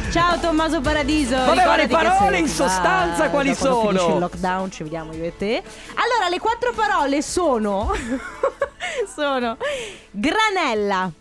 Ciao 0.11 0.39
Tommaso 0.39 0.81
Paradiso. 0.81 1.35
Vabbè, 1.35 1.65
ma 1.65 1.75
le 1.77 1.87
parole 1.87 2.39
in 2.39 2.47
sostanza 2.47 3.23
Vai, 3.23 3.29
quali 3.29 3.49
da 3.51 3.55
quando 3.57 3.75
sono? 3.79 3.87
finisce 3.89 4.11
il 4.11 4.19
lockdown 4.19 4.71
ci 4.71 4.83
vediamo 4.83 5.13
io 5.13 5.23
e 5.25 5.37
te. 5.37 5.63
Allora, 5.95 6.27
le 6.29 6.39
quattro 6.39 6.73
parole 6.73 7.21
sono 7.21 7.91
sono 9.13 9.57
granella, 10.11 11.11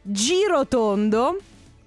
girotondo, 0.00 1.36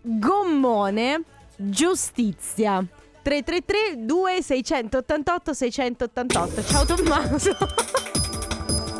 gommone, 0.01 1.21
giustizia. 1.55 2.83
333 3.21 4.05
2688 4.05 5.53
688. 5.53 6.63
Ciao 6.65 6.85
Tommaso. 6.85 7.57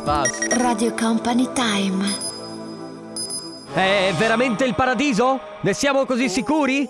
Basta. 0.02 0.56
Radio 0.56 0.92
Company 0.94 1.48
Time. 1.52 2.24
È 3.72 4.12
veramente 4.16 4.64
il 4.64 4.74
paradiso? 4.74 5.38
Ne 5.60 5.72
siamo 5.74 6.06
così 6.06 6.28
sicuri? 6.28 6.88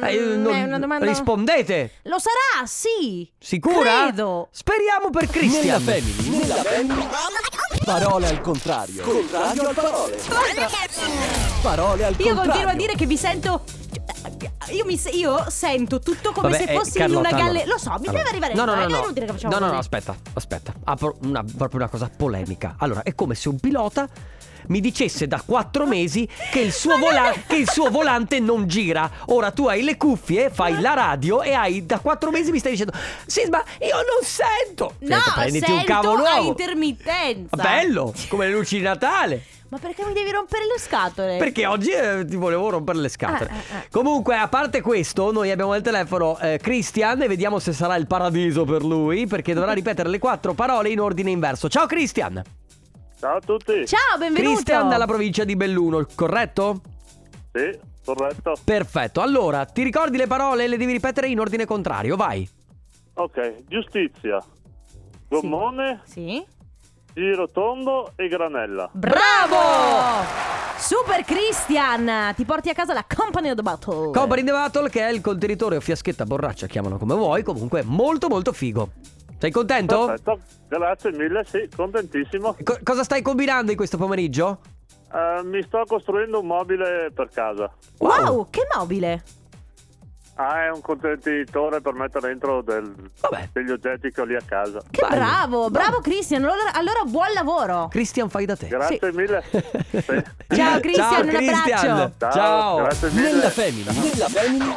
Eh, 0.00 0.16
Mm, 0.16 0.42
non- 0.42 0.54
è 0.54 0.62
una 0.62 0.78
domanda- 0.78 1.06
Rispondete. 1.06 1.94
Lo 2.04 2.18
sarà, 2.20 2.64
sì. 2.66 3.28
Sicura? 3.38 4.02
Credo. 4.04 4.46
Speriamo 4.52 5.10
per 5.10 5.22
Nella 5.22 5.32
Christian. 5.32 5.80
family. 5.82 6.38
Nella 6.38 6.54
family. 6.62 7.08
Parole 7.88 8.28
al 8.28 8.42
contrario. 8.42 9.02
Contrario 9.02 9.68
al 9.68 9.74
parole. 9.74 10.18
Parole 11.62 12.04
al 12.04 12.12
Io 12.18 12.24
contrario. 12.26 12.42
continuo 12.52 12.70
a 12.70 12.74
dire 12.74 12.94
che 12.96 13.06
mi 13.06 13.16
sento. 13.16 13.62
Io, 14.70 14.84
mi 14.84 15.00
io 15.12 15.44
sento 15.48 15.98
tutto 16.00 16.32
come 16.32 16.50
Vabbè, 16.50 16.64
se 16.66 16.72
eh, 16.72 16.76
fossi 16.76 16.98
Carlotta, 16.98 17.28
in 17.28 17.34
una 17.34 17.42
galle. 17.44 17.62
allora. 17.62 17.72
Lo 17.72 17.78
so, 17.78 17.90
mi 17.90 17.94
Allora. 18.08 18.12
deve 18.12 18.28
arrivare. 18.28 18.54
No, 18.54 18.64
no, 18.64 18.74
no, 18.74 18.86
no. 18.86 18.98
inutile 19.04 19.26
che 19.26 19.32
facciamo 19.32 19.58
No, 19.58 19.66
no, 19.66 19.72
no, 19.72 19.78
aspetta, 19.78 20.16
aspetta. 20.34 20.72
Apro 20.84 21.16
una, 21.22 21.42
proprio 21.56 21.80
una 21.80 21.88
cosa 21.88 22.10
polemica. 22.14 22.74
Allora, 22.78 23.02
è 23.02 23.14
come 23.14 23.34
se 23.34 23.48
un 23.48 23.58
pilota 23.58 24.08
mi 24.68 24.80
dicesse 24.80 25.26
da 25.26 25.40
quattro 25.46 25.86
mesi 25.86 26.28
che 26.50 26.60
il, 26.60 26.72
suo 26.72 26.98
vola- 26.98 27.32
che 27.46 27.56
il 27.56 27.70
suo 27.70 27.88
volante 27.90 28.38
non 28.40 28.66
gira. 28.66 29.10
Ora 29.26 29.50
tu 29.50 29.66
hai 29.66 29.82
le 29.82 29.96
cuffie, 29.96 30.50
fai 30.50 30.78
la 30.80 30.92
radio 30.94 31.40
e 31.42 31.52
hai 31.52 31.86
da 31.86 31.98
quattro 32.00 32.30
mesi 32.30 32.50
mi 32.50 32.58
stai 32.58 32.72
dicendo 32.72 32.92
Sisma, 33.24 33.62
io 33.80 33.94
non 33.96 34.22
sento. 34.22 34.84
Ho 34.84 34.94
No, 34.98 35.16
detto, 35.16 35.32
prenditi 35.34 35.64
sento 35.64 35.80
un 35.80 35.84
cavo 35.84 36.12
a 36.12 36.16
nuovo. 36.16 36.48
intermittenza. 36.48 37.56
Bello, 37.56 38.12
come 38.28 38.46
le 38.48 38.52
luci 38.52 38.76
di 38.76 38.82
Natale. 38.82 39.42
Ma 39.70 39.76
perché 39.78 40.04
mi 40.06 40.14
devi 40.14 40.30
rompere 40.30 40.64
le 40.64 40.78
scatole? 40.78 41.36
Perché 41.36 41.66
oggi 41.66 41.90
eh, 41.90 42.24
ti 42.24 42.36
volevo 42.36 42.70
rompere 42.70 42.98
le 42.98 43.08
scatole. 43.10 43.50
Eh, 43.50 43.54
eh, 43.54 43.78
eh. 43.80 43.88
Comunque, 43.90 44.34
a 44.36 44.48
parte 44.48 44.80
questo, 44.80 45.30
noi 45.30 45.50
abbiamo 45.50 45.72
al 45.72 45.82
telefono 45.82 46.38
eh, 46.38 46.58
Christian 46.58 47.20
e 47.22 47.28
vediamo 47.28 47.58
se 47.58 47.72
sarà 47.74 47.96
il 47.96 48.06
paradiso 48.06 48.64
per 48.64 48.82
lui, 48.82 49.26
perché 49.26 49.52
dovrà 49.52 49.72
ripetere 49.74 50.08
le 50.08 50.18
quattro 50.18 50.54
parole 50.54 50.88
in 50.88 51.00
ordine 51.00 51.30
inverso. 51.30 51.68
Ciao 51.68 51.86
Christian! 51.86 52.42
Ciao 53.18 53.36
a 53.36 53.40
tutti. 53.40 53.84
Ciao, 53.86 54.16
benvenuto. 54.16 54.52
Christian 54.54 54.88
dalla 54.88 55.06
provincia 55.06 55.44
di 55.44 55.56
Belluno, 55.56 56.06
corretto? 56.14 56.80
Sì, 57.52 57.76
corretto. 58.04 58.54
Perfetto. 58.64 59.20
Allora, 59.20 59.64
ti 59.66 59.82
ricordi 59.82 60.16
le 60.16 60.28
parole? 60.28 60.68
Le 60.68 60.76
devi 60.76 60.92
ripetere 60.92 61.26
in 61.26 61.40
ordine 61.40 61.66
contrario, 61.66 62.14
vai. 62.16 62.48
Ok, 63.14 63.64
giustizia. 63.66 64.42
Gommone, 65.28 66.00
Sì. 66.04 66.24
giro 66.24 66.46
tondo 67.52 68.12
e 68.16 68.28
granella. 68.28 68.88
Bravo! 68.92 70.24
Super 70.76 71.24
Christian, 71.24 72.32
ti 72.36 72.44
porti 72.44 72.68
a 72.68 72.74
casa 72.74 72.92
la 72.92 73.04
Company 73.04 73.48
of 73.50 73.56
the 73.56 73.62
Battle. 73.62 74.12
Company 74.12 74.40
in 74.40 74.46
the 74.46 74.52
Battle, 74.52 74.88
che 74.88 75.00
è 75.00 75.10
il 75.10 75.20
contenitore 75.20 75.76
o 75.76 75.80
fiaschetta 75.80 76.24
borraccia, 76.24 76.66
chiamano 76.66 76.98
come 76.98 77.14
vuoi, 77.14 77.42
comunque 77.42 77.82
molto 77.82 78.28
molto 78.28 78.52
figo. 78.52 78.90
Sei 79.38 79.50
contento? 79.50 80.06
Perfetto, 80.06 80.40
grazie 80.68 81.12
mille, 81.12 81.44
sì, 81.44 81.68
contentissimo. 81.74 82.56
Co- 82.62 82.78
cosa 82.82 83.02
stai 83.04 83.22
combinando 83.22 83.70
in 83.70 83.76
questo 83.76 83.96
pomeriggio? 83.96 84.60
Eh, 85.12 85.42
mi 85.44 85.62
sto 85.62 85.84
costruendo 85.86 86.40
un 86.40 86.46
mobile 86.46 87.10
per 87.14 87.28
casa. 87.30 87.70
wow, 87.98 88.46
che 88.50 88.66
mobile. 88.76 89.22
Ah, 90.40 90.66
è 90.66 90.70
un 90.70 90.80
contenitore 90.80 91.80
per 91.80 91.94
mettere 91.94 92.28
dentro 92.28 92.62
del- 92.62 92.94
degli 93.52 93.70
oggetti 93.72 94.12
che 94.12 94.20
ho 94.20 94.24
lì 94.24 94.36
a 94.36 94.42
casa. 94.46 94.80
Che 94.88 95.04
bravo, 95.10 95.68
bravo 95.68 95.98
Christian. 96.00 96.44
Allora, 96.44 96.72
allora 96.74 97.02
buon 97.06 97.32
lavoro. 97.34 97.88
Christian, 97.90 98.28
fai 98.28 98.46
da 98.46 98.54
te. 98.56 98.68
Grazie 98.68 99.00
mille. 99.12 99.42
Sì. 99.90 100.22
Ciao 100.54 100.78
Christian, 100.80 101.28
un 101.28 101.34
abbraccio. 101.34 102.12
Ciao, 102.18 102.30
Ciao. 102.32 102.76
grazie 102.76 103.10
mille. 103.10 103.32
Nella 103.32 103.50
family. 103.50 103.84
Nella 103.84 104.28
family. 104.28 104.76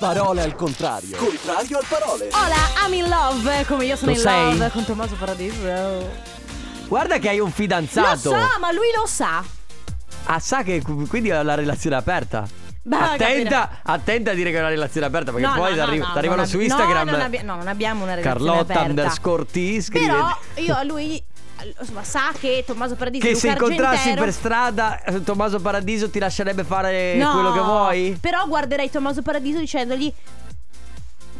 Parole 0.00 0.42
al 0.42 0.54
contrario. 0.56 1.16
Contrario 1.16 1.78
al 1.78 1.84
parole. 1.88 2.28
Hola, 2.32 2.84
I'm 2.84 2.92
in 2.94 3.08
love, 3.08 3.64
come 3.68 3.84
io 3.84 3.94
sono 3.94 4.10
Lo 4.10 4.16
in 4.16 4.22
sei? 4.22 4.52
love 4.58 4.70
con 4.70 4.84
Tommaso 4.84 5.14
Paradiso. 5.14 6.10
Guarda 6.88 7.18
che 7.18 7.28
hai 7.28 7.38
un 7.38 7.46
Lo 7.48 7.52
fidanzato. 7.54 8.30
sa, 8.30 8.58
ma 8.58 8.72
lui 8.72 8.88
lo 8.96 9.06
sa. 9.06 9.44
Ah, 10.24 10.40
sa 10.40 10.62
che 10.64 10.82
quindi 11.08 11.30
ha 11.30 11.42
la 11.44 11.54
relazione 11.54 11.94
aperta. 11.94 12.46
Bah, 12.84 13.12
attenta, 13.12 13.78
attenta 13.82 14.32
a 14.32 14.34
dire 14.34 14.50
che 14.50 14.56
è 14.56 14.60
una 14.60 14.68
relazione 14.68 15.06
aperta 15.06 15.30
perché 15.30 15.46
No, 15.46 15.54
poi 15.54 15.68
no, 15.70 15.74
ti 15.74 15.80
arri- 15.80 15.98
no, 15.98 16.12
arrivano 16.14 16.44
su 16.46 16.58
Instagram. 16.58 17.04
No, 17.06 17.12
non, 17.12 17.20
abbi- 17.20 17.42
no, 17.42 17.54
non 17.56 17.68
abbiamo 17.68 18.02
una 18.02 18.14
relazione 18.14 18.46
Carlotta 18.46 18.72
aperta. 18.72 18.88
underscore 18.88 19.46
T 19.46 19.80
scrive 19.80 20.06
Però 20.06 20.38
io 20.56 20.74
a 20.74 20.82
lui 20.82 21.22
insomma, 21.78 22.02
sa 22.02 22.32
che 22.38 22.64
Tommaso 22.66 22.96
Paradiso 22.96 23.24
che 23.24 23.32
Luca 23.34 23.40
se 23.40 23.48
incontrassi 23.52 23.94
Argentero- 24.08 24.24
per 24.24 24.32
strada 24.32 25.04
eh, 25.04 25.22
Tommaso 25.22 25.60
Paradiso 25.60 26.10
ti 26.10 26.18
lascerebbe 26.18 26.64
fare 26.64 27.14
No, 27.14 27.30
quello 27.32 27.52
che 27.52 27.60
vuoi? 27.60 28.18
Però 28.20 28.44
guarderei 28.48 28.90
Tommaso 28.90 29.22
Paradiso 29.22 29.60
dicendogli 29.60 30.12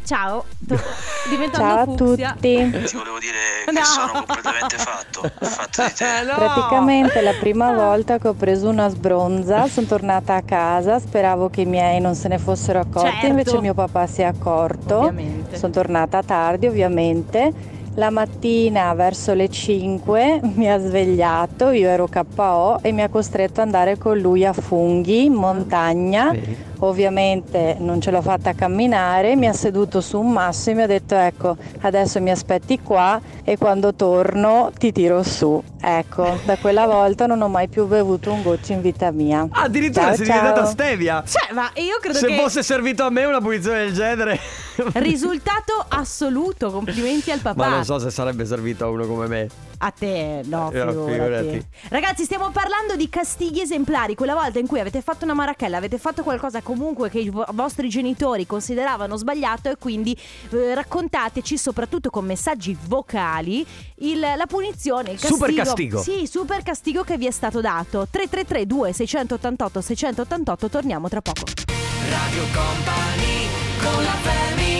Ciao, 0.05 0.43
diventando 1.29 1.67
Ciao 1.73 1.79
a 1.79 1.83
fucsia. 1.85 2.31
tutti. 2.33 2.69
Ti 2.71 2.95
volevo 2.95 3.19
dire 3.19 3.63
che 3.65 3.71
No. 3.71 3.83
sono 3.83 4.11
completamente 4.11 4.77
fatto. 4.77 5.21
Fatto 5.39 5.83
di 5.83 5.93
te. 5.93 6.05
Praticamente 6.35 7.21
la 7.21 7.33
prima 7.39 7.71
volta 7.71 8.17
che 8.17 8.27
ho 8.27 8.33
preso 8.33 8.67
una 8.69 8.89
sbronza 8.89 9.67
sono 9.67 9.87
tornata 9.87 10.35
a 10.35 10.41
casa, 10.41 10.99
speravo 10.99 11.49
che 11.49 11.61
i 11.61 11.65
miei 11.65 11.99
non 12.01 12.15
se 12.15 12.27
ne 12.27 12.37
fossero 12.37 12.79
accorti, 12.79 13.09
Certo. 13.11 13.25
invece 13.27 13.59
mio 13.61 13.73
papà 13.73 14.05
si 14.07 14.21
è 14.21 14.25
accorto. 14.25 14.97
Ovviamente. 14.97 15.57
Sono 15.57 15.71
tornata 15.71 16.21
tardi 16.21 16.67
ovviamente. 16.67 17.71
La 17.95 18.09
mattina 18.09 18.91
verso 18.95 19.33
le 19.35 19.49
5 19.49 20.39
mi 20.55 20.67
ha 20.69 20.79
svegliato, 20.79 21.69
io 21.69 21.87
ero 21.87 22.07
KO 22.07 22.79
e 22.81 22.91
mi 22.91 23.03
ha 23.03 23.09
costretto 23.09 23.61
ad 23.61 23.67
andare 23.67 23.99
con 23.99 24.17
lui 24.17 24.43
a 24.43 24.51
funghi 24.51 25.25
in 25.25 25.33
montagna. 25.33 26.35
Ovviamente 26.83 27.77
non 27.79 28.01
ce 28.01 28.11
l'ho 28.11 28.21
fatta 28.21 28.51
camminare, 28.53 29.37
mi 29.37 29.47
ha 29.47 29.53
seduto 29.53 30.01
su 30.01 30.19
un 30.19 30.31
masso 30.33 30.69
e 30.69 30.73
mi 30.73 30.81
ha 30.81 30.87
detto 30.87 31.15
ecco 31.15 31.55
adesso 31.81 32.19
mi 32.19 32.29
aspetti 32.29 32.81
qua 32.81 33.21
e 33.45 33.57
quando 33.57 33.93
torno 33.93 34.69
ti 34.77 34.91
tiro 34.91 35.23
su. 35.23 35.61
Ecco, 35.85 36.39
da 36.45 36.57
quella 36.57 36.85
volta 36.85 37.25
non 37.25 37.41
ho 37.41 37.47
mai 37.49 37.67
più 37.67 37.85
bevuto 37.87 38.31
un 38.31 38.41
goccio 38.41 38.71
in 38.73 38.81
vita 38.81 39.11
mia. 39.11 39.45
Addirittura 39.49 40.07
Ciao, 40.07 40.15
sei 40.15 40.25
ciao. 40.25 40.39
diventata 40.39 40.65
stevia. 40.67 41.23
Cioè, 41.25 41.53
ma 41.53 41.69
io 41.75 41.97
credo 42.01 42.17
Se 42.19 42.27
che 42.27 42.37
fosse 42.37 42.63
servito 42.63 43.03
a 43.03 43.09
me 43.09 43.25
una 43.25 43.39
punizione 43.41 43.79
del 43.85 43.93
genere. 43.93 44.39
risultato 44.93 45.85
assoluto. 45.89 46.71
Complimenti 46.71 47.31
al 47.31 47.39
papà. 47.39 47.67
Ma 47.67 47.75
non 47.75 47.83
so 47.83 47.99
se 47.99 48.09
sarebbe 48.11 48.45
servito 48.45 48.85
a 48.85 48.89
uno 48.89 49.05
come 49.05 49.27
me. 49.27 49.47
A 49.79 49.91
te, 49.91 50.41
no, 50.45 50.71
Eh, 50.71 50.79
figurati. 50.79 51.11
figurati. 51.11 51.65
Ragazzi, 51.89 52.23
stiamo 52.23 52.49
parlando 52.51 52.95
di 52.95 53.09
castighi 53.09 53.59
esemplari. 53.61 54.15
Quella 54.15 54.35
volta 54.35 54.59
in 54.59 54.67
cui 54.67 54.79
avete 54.79 55.01
fatto 55.01 55.25
una 55.25 55.33
marachella, 55.33 55.75
avete 55.75 55.97
fatto 55.97 56.23
qualcosa 56.23 56.61
comunque 56.73 57.09
che 57.09 57.19
i 57.19 57.29
vo- 57.29 57.45
vostri 57.53 57.87
genitori 57.89 58.45
consideravano 58.47 59.15
sbagliato 59.15 59.69
e 59.69 59.77
quindi 59.77 60.17
eh, 60.51 60.73
raccontateci, 60.73 61.57
soprattutto 61.57 62.09
con 62.09 62.25
messaggi 62.25 62.75
vocali, 62.87 63.65
il- 63.97 64.19
la 64.19 64.45
punizione, 64.47 65.11
il 65.11 65.19
castigo. 65.19 65.35
Super 65.45 65.53
castigo. 65.53 66.01
Sì, 66.01 66.25
super 66.27 66.63
castigo 66.63 67.03
che 67.03 67.17
vi 67.17 67.27
è 67.27 67.31
stato 67.31 67.61
dato. 67.61 68.07
333 68.09 68.65
2688 68.65 69.81
688, 69.81 70.69
torniamo 70.69 71.07
tra 71.09 71.21
poco. 71.21 71.41
Radio 72.09 72.43
Company 72.53 73.47
con 73.81 74.03
la 74.03 74.11
family 74.21 74.72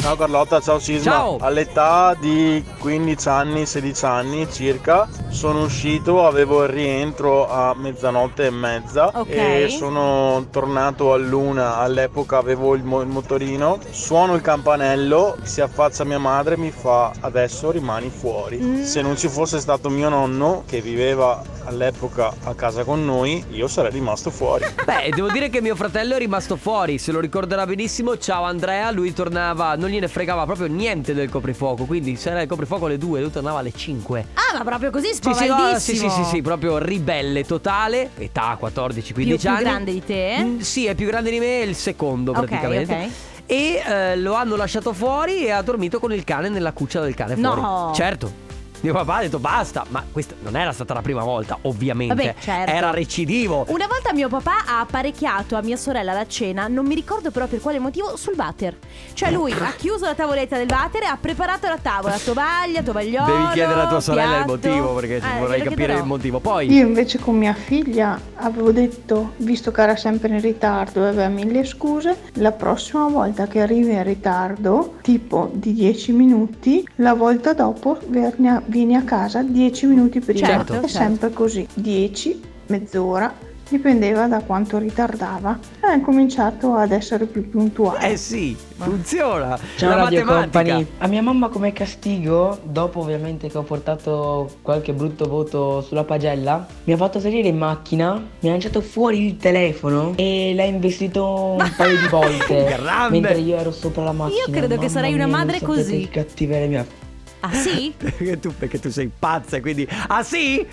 Ciao 0.00 0.16
Carlotta, 0.16 0.60
ciao 0.60 0.78
Sisma. 0.78 1.10
Ciao. 1.12 1.36
All'età 1.40 2.16
di 2.18 2.64
15 2.78 3.28
anni, 3.28 3.66
16 3.66 4.04
anni 4.06 4.50
circa, 4.50 5.06
sono 5.28 5.62
uscito, 5.64 6.26
avevo 6.26 6.62
il 6.62 6.70
rientro 6.70 7.48
a 7.48 7.74
mezzanotte 7.76 8.46
e 8.46 8.50
mezza 8.50 9.10
Ok. 9.14 9.28
e 9.28 9.66
sono 9.68 10.46
tornato 10.50 11.12
a 11.12 11.16
luna. 11.18 11.76
All'epoca 11.76 12.38
avevo 12.38 12.74
il, 12.74 12.82
mo- 12.82 13.02
il 13.02 13.08
motorino, 13.08 13.78
suono 13.90 14.34
il 14.34 14.40
campanello, 14.40 15.36
si 15.42 15.60
affaccia 15.60 16.04
mia 16.04 16.18
madre 16.18 16.54
e 16.54 16.58
mi 16.58 16.70
fa 16.70 17.12
adesso 17.20 17.70
rimani 17.70 18.08
fuori. 18.08 18.56
Mm. 18.58 18.82
Se 18.82 19.02
non 19.02 19.18
ci 19.18 19.28
fosse 19.28 19.60
stato 19.60 19.90
mio 19.90 20.08
nonno 20.08 20.64
che 20.66 20.80
viveva 20.80 21.42
all'epoca 21.64 22.32
a 22.44 22.54
casa 22.54 22.84
con 22.84 23.04
noi, 23.04 23.44
io 23.50 23.68
sarei 23.68 23.92
rimasto 23.92 24.30
fuori. 24.30 24.64
Beh, 24.82 25.10
devo 25.14 25.28
dire 25.28 25.50
che 25.50 25.60
mio 25.60 25.76
fratello 25.76 26.14
è 26.14 26.18
rimasto 26.18 26.56
fuori, 26.56 26.98
se 26.98 27.12
lo 27.12 27.20
ricorderà 27.20 27.66
benissimo. 27.66 28.16
Ciao 28.16 28.44
Andrea, 28.44 28.90
lui 28.90 29.12
tornava, 29.12 29.76
non 29.76 29.88
gliene 29.90 30.08
fregava 30.08 30.44
proprio 30.44 30.66
niente 30.66 31.12
del 31.14 31.28
coprifuoco, 31.28 31.84
quindi 31.84 32.16
se 32.16 32.30
era 32.30 32.42
il 32.42 32.48
coprifuoco 32.48 32.86
alle 32.86 32.98
2, 32.98 33.20
lui 33.20 33.30
tornava 33.30 33.58
alle 33.58 33.72
5. 33.74 34.26
Ah, 34.34 34.56
ma 34.58 34.64
proprio 34.64 34.90
così 34.90 35.08
Sì, 35.12 35.32
sì, 35.34 35.46
no, 35.46 35.78
sì, 35.78 35.96
sì, 35.96 36.08
sì, 36.08 36.24
sì, 36.24 36.42
proprio 36.42 36.78
ribelle 36.78 37.44
totale, 37.44 38.10
età 38.18 38.56
14-15 38.60 39.02
Più, 39.12 39.12
più 39.38 39.48
anni. 39.50 39.60
grande 39.62 39.92
di 39.92 40.04
te? 40.04 40.36
Mm, 40.40 40.58
sì, 40.60 40.86
è 40.86 40.94
più 40.94 41.06
grande 41.06 41.30
di 41.30 41.38
me, 41.38 41.60
è 41.62 41.64
il 41.64 41.74
secondo 41.76 42.32
praticamente. 42.32 42.94
ok. 42.94 43.10
E 43.46 43.82
eh, 43.84 44.16
lo 44.16 44.34
hanno 44.34 44.54
lasciato 44.54 44.92
fuori 44.92 45.44
e 45.46 45.50
ha 45.50 45.60
dormito 45.62 45.98
con 45.98 46.12
il 46.12 46.22
cane 46.22 46.48
nella 46.48 46.72
cuccia 46.72 47.00
del 47.00 47.14
cane 47.14 47.34
No. 47.34 47.54
fuori. 47.54 47.94
Certo. 47.94 48.48
Mio 48.82 48.94
papà 48.94 49.16
ha 49.16 49.20
detto 49.20 49.38
basta, 49.38 49.84
ma 49.90 50.02
questa 50.10 50.34
non 50.42 50.56
era 50.56 50.72
stata 50.72 50.94
la 50.94 51.02
prima 51.02 51.22
volta, 51.22 51.58
ovviamente. 51.62 52.14
Vabbè, 52.14 52.34
certo. 52.40 52.70
Era 52.72 52.90
recidivo. 52.90 53.66
Una 53.68 53.86
volta 53.86 54.12
mio 54.14 54.28
papà 54.28 54.64
ha 54.66 54.80
apparecchiato 54.80 55.54
a 55.56 55.60
mia 55.62 55.76
sorella 55.76 56.14
la 56.14 56.26
cena, 56.26 56.66
non 56.66 56.86
mi 56.86 56.94
ricordo 56.94 57.30
però 57.30 57.46
per 57.46 57.60
quale 57.60 57.78
motivo, 57.78 58.16
sul 58.16 58.34
water. 58.36 58.76
Cioè 59.12 59.30
lui 59.32 59.52
ha 59.52 59.72
chiuso 59.76 60.06
la 60.06 60.14
tavoletta 60.14 60.56
del 60.56 60.66
water 60.70 61.02
e 61.02 61.06
ha 61.06 61.18
preparato 61.20 61.66
la 61.68 61.76
tavola, 61.80 62.16
tovaglia, 62.16 62.82
tovagliolo. 62.82 63.26
Devi 63.26 63.48
chiedere 63.52 63.80
a 63.82 63.86
tua 63.86 64.00
sorella 64.00 64.38
il 64.38 64.44
piatto. 64.46 64.68
motivo 64.68 64.94
perché 64.94 65.16
Eh, 65.16 65.38
vorrei 65.38 65.62
capire 65.62 65.94
il 65.94 66.04
motivo. 66.04 66.40
Poi 66.40 66.72
Io 66.72 66.86
invece 66.86 67.18
con 67.18 67.36
mia 67.36 67.52
figlia 67.54 68.18
avevo 68.36 68.72
detto, 68.72 69.32
visto 69.36 69.70
che 69.72 69.82
era 69.82 69.96
sempre 69.96 70.28
in 70.30 70.40
ritardo 70.40 71.04
e 71.04 71.08
aveva 71.08 71.28
mille 71.28 71.64
scuse, 71.66 72.16
la 72.34 72.52
prossima 72.52 73.06
volta 73.08 73.46
che 73.46 73.60
arrivi 73.60 73.92
in 73.92 74.02
ritardo, 74.04 74.94
tipo 75.02 75.50
di 75.52 75.74
10 75.74 76.12
minuti, 76.12 76.86
la 76.96 77.12
volta 77.12 77.52
dopo 77.52 77.98
vieni 78.06 78.48
a, 78.48 78.62
vieni 78.70 78.96
a 78.96 79.02
casa 79.02 79.42
10 79.42 79.86
minuti 79.86 80.20
prima. 80.20 80.46
Certo, 80.46 80.72
è 80.72 80.76
certo. 80.76 80.88
sempre 80.88 81.30
così, 81.32 81.66
10, 81.74 82.40
mezz'ora, 82.68 83.34
dipendeva 83.68 84.26
da 84.26 84.40
quanto 84.40 84.78
ritardava. 84.78 85.58
E 85.82 85.94
ho 85.94 86.00
cominciato 86.00 86.74
ad 86.74 86.92
essere 86.92 87.26
più 87.26 87.48
puntuale. 87.48 88.12
Eh 88.12 88.16
sì, 88.16 88.56
funziona. 88.76 89.58
Ciao 89.76 89.90
La 89.90 89.96
Radio 90.04 90.24
matematica. 90.24 90.74
Company. 90.74 90.86
A 90.98 91.06
mia 91.08 91.22
mamma 91.22 91.48
come 91.48 91.72
castigo, 91.72 92.58
dopo 92.62 93.00
ovviamente 93.00 93.48
che 93.48 93.58
ho 93.58 93.62
portato 93.62 94.50
qualche 94.62 94.92
brutto 94.92 95.28
voto 95.28 95.80
sulla 95.80 96.04
pagella, 96.04 96.66
mi 96.84 96.92
ha 96.92 96.96
fatto 96.96 97.20
salire 97.20 97.48
in 97.48 97.58
macchina, 97.58 98.14
mi 98.40 98.48
ha 98.48 98.52
lanciato 98.52 98.80
fuori 98.80 99.26
il 99.26 99.36
telefono 99.36 100.12
e 100.16 100.52
l'ha 100.54 100.64
investito 100.64 101.56
un 101.58 101.70
paio 101.76 101.98
di 101.98 102.08
volte. 102.08 102.64
Grande. 102.64 103.20
Mentre 103.20 103.38
io 103.40 103.56
ero 103.56 103.72
sopra 103.72 104.04
la 104.04 104.12
macchina. 104.12 104.44
Io 104.46 104.50
credo 104.50 104.74
che 104.74 104.86
Mamma 104.86 104.88
sarei 104.88 105.14
una 105.14 105.26
mia, 105.26 105.36
madre 105.36 105.60
così. 105.60 106.08
Che 106.08 106.22
cattiveria 106.22 106.99
Ah 107.40 107.52
sì? 107.52 107.94
Perché 107.96 108.38
tu, 108.38 108.54
perché 108.54 108.78
tu 108.78 108.90
sei 108.90 109.10
pazza 109.16 109.60
quindi... 109.60 109.86
Ah 110.08 110.22
sì? 110.22 110.66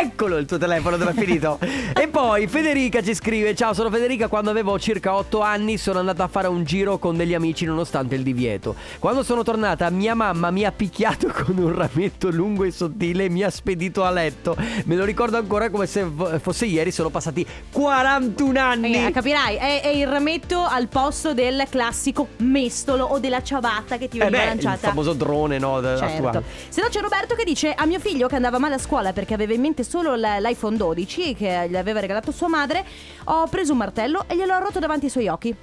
Eccolo 0.00 0.36
il 0.38 0.46
tuo 0.46 0.58
telefono 0.58 0.96
dove 0.96 1.10
è 1.10 1.14
finito. 1.14 1.58
e 1.94 2.08
poi 2.08 2.46
Federica 2.46 3.02
ci 3.02 3.14
scrive: 3.14 3.54
Ciao, 3.54 3.72
sono 3.74 3.90
Federica. 3.90 4.28
Quando 4.28 4.50
avevo 4.50 4.78
circa 4.78 5.14
8 5.14 5.40
anni 5.40 5.76
sono 5.76 5.98
andata 5.98 6.24
a 6.24 6.28
fare 6.28 6.48
un 6.48 6.64
giro 6.64 6.98
con 6.98 7.16
degli 7.16 7.34
amici 7.34 7.64
nonostante 7.64 8.14
il 8.14 8.22
divieto. 8.22 8.74
Quando 8.98 9.22
sono 9.22 9.42
tornata, 9.42 9.88
mia 9.90 10.14
mamma 10.14 10.50
mi 10.50 10.64
ha 10.64 10.72
picchiato 10.72 11.28
con 11.44 11.58
un 11.58 11.74
rametto 11.74 12.30
lungo 12.30 12.64
e 12.64 12.70
sottile 12.70 13.24
e 13.24 13.28
mi 13.28 13.42
ha 13.42 13.50
spedito 13.50 14.02
a 14.04 14.10
letto. 14.10 14.56
Me 14.84 14.96
lo 14.96 15.04
ricordo 15.04 15.36
ancora 15.36 15.70
come 15.70 15.86
se 15.86 16.06
fosse 16.40 16.66
ieri. 16.66 16.90
Sono 16.90 17.10
passati 17.10 17.46
41 17.70 18.58
anni. 18.58 19.06
Eh, 19.06 19.10
capirai, 19.10 19.56
è, 19.56 19.82
è 19.82 19.88
il 19.88 20.06
rametto 20.06 20.64
al 20.64 20.88
posto 20.88 21.34
del 21.34 21.64
classico 21.68 22.28
mestolo 22.38 23.04
o 23.04 23.18
della 23.18 23.42
ciabatta 23.42 23.98
che 23.98 24.08
ti 24.08 24.16
Eh 24.18 24.24
veniva 24.24 24.38
beh, 24.38 24.42
il 24.44 24.48
lanciata. 24.62 24.88
famoso 24.88 25.12
drone, 25.12 25.58
no? 25.58 25.80
Certo. 25.82 26.04
attuale. 26.04 26.42
Se 26.68 26.80
no 26.80 26.88
c'è 26.88 27.00
Roberto 27.00 27.34
che 27.34 27.44
dice 27.44 27.72
a 27.72 27.86
mio 27.86 27.98
figlio 28.00 28.26
che 28.28 28.36
andava 28.36 28.58
male 28.58 28.74
a 28.74 28.78
scuola 28.78 29.12
perché 29.12 29.34
aveva 29.34 29.52
in 29.52 29.60
mente 29.60 29.81
solo 29.84 30.14
l- 30.14 30.20
l'iPhone 30.40 30.76
12 30.76 31.34
che 31.34 31.66
gli 31.68 31.76
aveva 31.76 32.00
regalato 32.00 32.32
sua 32.32 32.48
madre, 32.48 32.84
ho 33.24 33.46
preso 33.48 33.72
un 33.72 33.78
martello 33.78 34.24
e 34.26 34.36
glielo 34.36 34.54
ho 34.54 34.58
rotto 34.58 34.78
davanti 34.78 35.06
ai 35.06 35.10
suoi 35.10 35.28
occhi. 35.28 35.54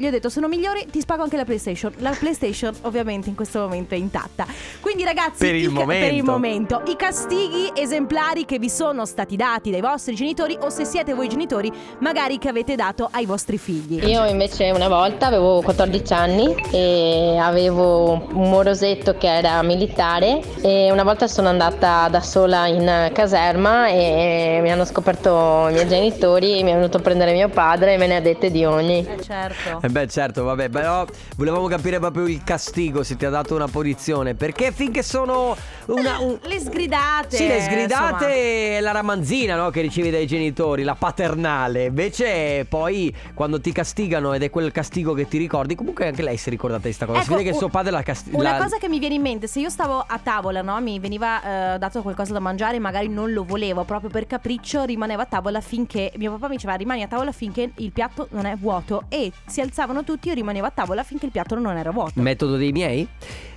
Gli 0.00 0.06
ho 0.06 0.10
detto 0.10 0.28
sono 0.28 0.46
migliori, 0.46 0.86
ti 0.88 1.00
spago 1.00 1.24
anche 1.24 1.36
la 1.36 1.44
PlayStation. 1.44 1.92
La 1.96 2.14
PlayStation 2.16 2.72
ovviamente 2.82 3.28
in 3.28 3.34
questo 3.34 3.58
momento 3.58 3.94
è 3.94 3.98
intatta. 3.98 4.46
Quindi 4.78 5.02
ragazzi, 5.02 5.44
Per 5.44 5.56
il 5.56 5.66
ca- 5.66 5.72
momento. 5.72 6.06
per 6.06 6.14
il 6.14 6.22
momento, 6.22 6.82
i 6.86 6.94
castighi 6.94 7.72
esemplari 7.74 8.44
che 8.44 8.60
vi 8.60 8.70
sono 8.70 9.04
stati 9.06 9.34
dati 9.34 9.72
dai 9.72 9.80
vostri 9.80 10.14
genitori 10.14 10.56
o 10.60 10.68
se 10.70 10.84
siete 10.84 11.14
voi 11.14 11.28
genitori, 11.28 11.72
magari 11.98 12.38
che 12.38 12.48
avete 12.48 12.76
dato 12.76 13.08
ai 13.10 13.26
vostri 13.26 13.58
figli. 13.58 14.06
Io 14.06 14.24
invece 14.26 14.70
una 14.70 14.86
volta 14.86 15.26
avevo 15.26 15.62
14 15.62 16.12
anni 16.12 16.54
e 16.70 17.36
avevo 17.40 18.12
un 18.34 18.50
morosetto 18.50 19.16
che 19.18 19.26
era 19.26 19.60
militare 19.64 20.40
e 20.62 20.92
una 20.92 21.02
volta 21.02 21.26
sono 21.26 21.48
andata 21.48 22.06
da 22.08 22.20
sola 22.20 22.68
in 22.68 23.10
caserma 23.12 23.88
e 23.88 24.60
mi 24.62 24.70
hanno 24.70 24.84
scoperto 24.84 25.66
i 25.70 25.72
miei 25.72 25.88
genitori, 25.88 26.62
mi 26.62 26.70
è 26.70 26.74
venuto 26.74 26.98
a 26.98 27.00
prendere 27.00 27.32
mio 27.32 27.48
padre 27.48 27.94
e 27.94 27.96
me 27.96 28.06
ne 28.06 28.14
ha 28.14 28.20
dette 28.20 28.52
di 28.52 28.64
ogni. 28.64 29.04
Eh 29.04 29.20
certo. 29.20 29.86
Eh 29.88 29.90
beh 29.90 30.06
certo, 30.06 30.44
vabbè, 30.44 30.68
però 30.68 31.06
volevamo 31.36 31.66
capire 31.66 31.98
proprio 31.98 32.26
il 32.26 32.44
castigo 32.44 33.02
se 33.02 33.16
ti 33.16 33.24
ha 33.24 33.30
dato 33.30 33.54
una 33.54 33.68
punizione. 33.68 34.34
Perché 34.34 34.70
finché 34.70 35.02
sono 35.02 35.56
una... 35.86 36.18
un- 36.18 36.38
Le 36.42 36.60
sgridate. 36.60 37.34
Sì, 37.36 37.46
le 37.46 37.62
sgridate 37.62 38.76
e 38.76 38.80
la 38.82 38.90
ramanzina 38.90 39.56
no, 39.56 39.70
che 39.70 39.80
ricevi 39.80 40.10
dai 40.10 40.26
genitori, 40.26 40.82
la 40.82 40.94
paternale. 40.94 41.86
Invece 41.86 42.66
poi 42.68 43.14
quando 43.32 43.62
ti 43.62 43.72
castigano 43.72 44.34
ed 44.34 44.42
è 44.42 44.50
quel 44.50 44.72
castigo 44.72 45.14
che 45.14 45.26
ti 45.26 45.38
ricordi, 45.38 45.74
comunque 45.74 46.06
anche 46.06 46.20
lei 46.20 46.36
si 46.36 46.48
è 46.48 46.50
ricordata 46.50 46.86
di 46.86 46.92
sta 46.92 47.06
cosa. 47.06 47.20
si 47.20 47.24
Ecco, 47.28 47.36
vede 47.38 47.50
che 47.50 47.56
suo 47.56 47.70
padre 47.70 47.90
la 47.90 48.02
castiga. 48.02 48.36
Una 48.36 48.58
cosa 48.58 48.76
che 48.76 48.90
mi 48.90 48.98
viene 48.98 49.14
in 49.14 49.22
mente, 49.22 49.46
se 49.46 49.60
io 49.60 49.70
stavo 49.70 50.04
a 50.06 50.20
tavola, 50.22 50.60
no? 50.60 50.78
Mi 50.82 50.98
veniva 50.98 51.74
eh, 51.74 51.78
dato 51.78 52.02
qualcosa 52.02 52.34
da 52.34 52.40
mangiare 52.40 52.78
magari 52.78 53.08
non 53.08 53.32
lo 53.32 53.42
volevo, 53.42 53.84
proprio 53.84 54.10
per 54.10 54.26
capriccio 54.26 54.84
rimanevo 54.84 55.22
a 55.22 55.26
tavola 55.26 55.62
finché 55.62 56.12
mio 56.16 56.32
papà 56.32 56.48
mi 56.48 56.56
diceva 56.56 56.74
rimani 56.74 57.02
a 57.02 57.08
tavola 57.08 57.32
finché 57.32 57.70
il 57.76 57.90
piatto 57.90 58.28
non 58.32 58.44
è 58.44 58.54
vuoto 58.54 59.04
e 59.08 59.32
si 59.46 59.62
alzavano 59.78 60.02
tutti, 60.02 60.26
io 60.28 60.34
rimanevo 60.34 60.66
a 60.66 60.70
tavola 60.70 61.04
finché 61.04 61.26
il 61.26 61.32
piatto 61.32 61.54
non 61.54 61.76
era 61.76 61.90
vuoto. 61.92 62.20
Metodo 62.20 62.56
dei 62.56 62.72
miei? 62.72 63.06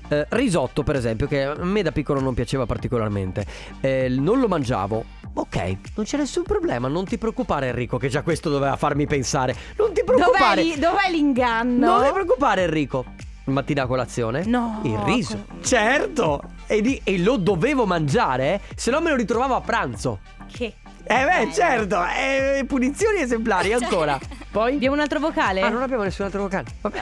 Eh, 0.07 0.25
risotto, 0.29 0.83
per 0.83 0.95
esempio, 0.95 1.25
che 1.25 1.43
a 1.43 1.55
me 1.63 1.81
da 1.81 1.91
piccolo 1.91 2.19
non 2.19 2.33
piaceva 2.35 2.65
particolarmente. 2.67 3.43
Eh, 3.79 4.07
non 4.09 4.39
lo 4.39 4.47
mangiavo. 4.47 5.03
Ok, 5.33 5.55
non 5.95 6.05
c'è 6.05 6.17
nessun 6.17 6.43
problema, 6.43 6.87
non 6.89 7.05
ti 7.05 7.17
preoccupare 7.17 7.69
Enrico, 7.69 7.97
che 7.97 8.09
già 8.09 8.21
questo 8.21 8.49
doveva 8.49 8.75
farmi 8.75 9.07
pensare. 9.07 9.55
Non 9.77 9.93
ti 9.93 10.01
Dov'è, 10.05 10.17
preoccupare. 10.19 10.61
li- 10.63 10.77
dov'è 10.77 11.09
l'inganno? 11.09 11.85
Non 11.97 12.05
ti 12.05 12.11
preoccupare 12.11 12.63
Enrico. 12.63 13.05
Mattina 13.45 13.83
a 13.83 13.87
colazione? 13.87 14.43
No. 14.45 14.81
Il 14.83 14.97
riso. 14.99 15.45
Certo. 15.63 16.43
E, 16.67 16.81
di- 16.81 17.01
e 17.03 17.17
lo 17.17 17.37
dovevo 17.37 17.85
mangiare, 17.87 18.53
eh, 18.55 18.59
se 18.75 18.91
no 18.91 19.01
me 19.01 19.09
lo 19.09 19.15
ritrovavo 19.15 19.55
a 19.55 19.61
pranzo. 19.61 20.19
Che? 20.51 20.73
Eh 21.11 21.25
beh, 21.25 21.51
certo. 21.53 22.01
Eh, 22.05 22.63
punizioni 22.65 23.19
esemplari 23.19 23.73
ancora. 23.81 24.17
Poi? 24.49 24.75
Abbiamo 24.75 24.95
un 24.95 25.01
altro 25.01 25.19
vocale? 25.19 25.59
Ah, 25.61 25.67
non 25.69 25.81
abbiamo 25.81 26.03
nessun 26.03 26.23
altro 26.25 26.41
vocale. 26.43 26.67
Vabbè. 26.79 26.97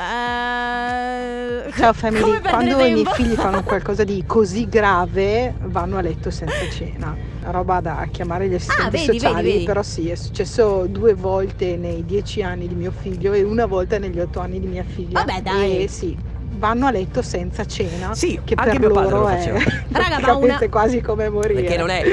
Eh, 1.67 1.71
Ciao 1.77 1.93
family, 1.93 2.39
quando 2.41 2.79
i 2.83 2.91
miei 2.93 3.05
figli 3.13 3.33
fanno 3.35 3.61
qualcosa 3.63 4.03
di 4.03 4.23
così 4.25 4.67
grave 4.67 5.53
vanno 5.65 5.97
a 5.97 6.01
letto 6.01 6.31
senza 6.31 6.67
cena. 6.71 7.15
Roba 7.51 7.81
da 7.81 8.07
chiamare 8.11 8.47
gli 8.47 8.55
assistenti 8.55 8.83
Ah, 8.83 8.89
vedi, 8.89 9.19
sociali, 9.19 9.35
vedi, 9.35 9.51
vedi. 9.51 9.65
però 9.65 9.83
sì, 9.83 10.09
è 10.09 10.15
successo 10.15 10.85
due 10.87 11.13
volte 11.13 11.75
nei 11.77 12.03
dieci 12.05 12.41
anni 12.41 12.67
di 12.67 12.75
mio 12.75 12.91
figlio 12.99 13.33
e 13.33 13.43
una 13.43 13.65
volta 13.67 13.97
negli 13.99 14.19
otto 14.19 14.39
anni 14.39 14.59
di 14.59 14.67
mia 14.67 14.83
figlia. 14.83 15.23
Vabbè, 15.23 15.41
dai. 15.41 15.83
E 15.83 15.87
sì, 15.87 16.15
vanno 16.57 16.85
a 16.85 16.91
letto 16.91 17.21
senza 17.23 17.65
cena. 17.65 18.13
Sì, 18.13 18.39
che 18.43 18.53
anche 18.55 18.71
per 18.77 18.79
mio 18.79 18.91
padre 18.91 19.09
loro 19.09 19.21
lo 19.23 19.29
è 19.29 19.37
faceva. 19.37 19.59
Raga, 19.91 20.19
ma 20.19 20.25
capite 20.27 20.45
una- 20.45 20.69
quasi 20.69 21.01
come 21.01 21.29
morire. 21.29 21.61
Perché 21.61 21.77
non 21.77 21.89
è. 21.89 22.03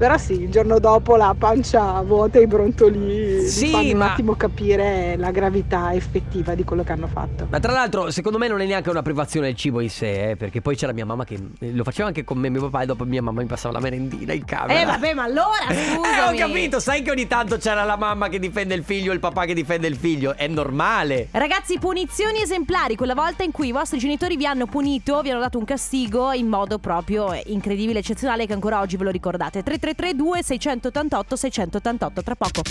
Però 0.00 0.16
sì, 0.16 0.32
il 0.44 0.48
giorno 0.48 0.78
dopo 0.78 1.16
la 1.16 1.34
pancia 1.38 2.00
vuota 2.00 2.38
e 2.38 2.44
i 2.44 2.46
brontolini 2.46 3.42
Sì, 3.42 3.66
mi 3.66 3.70
fanno 3.70 3.90
un 3.90 3.96
ma- 3.98 4.12
attimo 4.12 4.34
capire 4.34 5.14
la 5.18 5.30
gravità 5.30 5.92
effettiva 5.92 6.54
di 6.54 6.64
quello 6.64 6.82
che 6.82 6.92
hanno 6.92 7.06
fatto. 7.06 7.48
Ma 7.50 7.60
tra 7.60 7.72
l'altro, 7.72 8.10
secondo 8.10 8.38
me 8.38 8.48
non 8.48 8.62
è 8.62 8.64
neanche 8.64 8.88
una 8.88 9.02
privazione 9.02 9.50
il 9.50 9.56
cibo 9.56 9.80
in 9.80 9.90
sé, 9.90 10.30
eh, 10.30 10.36
perché 10.36 10.62
poi 10.62 10.74
c'era 10.74 10.94
mia 10.94 11.04
mamma 11.04 11.24
che 11.24 11.38
lo 11.58 11.84
faceva 11.84 12.08
anche 12.08 12.24
con 12.24 12.38
me 12.38 12.46
e 12.46 12.50
mio 12.50 12.62
papà 12.70 12.84
e 12.84 12.86
dopo 12.86 13.04
mia 13.04 13.20
mamma 13.20 13.42
mi 13.42 13.46
passava 13.46 13.74
la 13.74 13.80
merendina 13.80 14.32
in 14.32 14.46
camera. 14.46 14.80
Eh 14.80 14.86
vabbè, 14.86 15.12
ma 15.12 15.24
allora 15.24 15.66
scusami. 15.68 15.98
Eh, 16.10 16.44
ho 16.44 16.46
capito, 16.48 16.80
sai 16.80 17.02
che 17.02 17.10
ogni 17.10 17.26
tanto 17.26 17.58
c'era 17.58 17.84
la 17.84 17.96
mamma 17.96 18.28
che 18.28 18.38
difende 18.38 18.74
il 18.74 18.84
figlio 18.84 19.10
e 19.10 19.14
il 19.14 19.20
papà 19.20 19.44
che 19.44 19.52
difende 19.52 19.86
il 19.86 19.96
figlio, 19.96 20.34
è 20.34 20.46
normale. 20.48 21.28
Ragazzi, 21.30 21.78
punizioni 21.78 22.40
esemplari, 22.40 22.96
quella 22.96 23.14
volta 23.14 23.42
in 23.42 23.50
cui 23.50 23.68
i 23.68 23.72
vostri 23.72 23.98
genitori 23.98 24.36
vi 24.36 24.46
hanno 24.46 24.64
punito, 24.64 25.20
vi 25.20 25.30
hanno 25.30 25.40
dato 25.40 25.58
un 25.58 25.64
castigo 25.64 26.32
in 26.32 26.46
modo 26.46 26.78
proprio 26.78 27.32
eh, 27.32 27.42
incredibile, 27.48 27.98
eccezionale, 27.98 28.46
che 28.46 28.54
ancora 28.54 28.80
oggi 28.80 28.96
ve 28.96 29.04
lo 29.04 29.10
ricordate. 29.10 29.62
3332 29.94 30.42
688 30.42 31.36
688 31.36 32.22
tra 32.22 32.34
poco. 32.34 32.62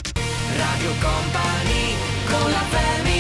Radio 0.58 0.92
Company 1.00 1.96
con 2.26 2.52
la 2.52 2.64
family 2.70 3.19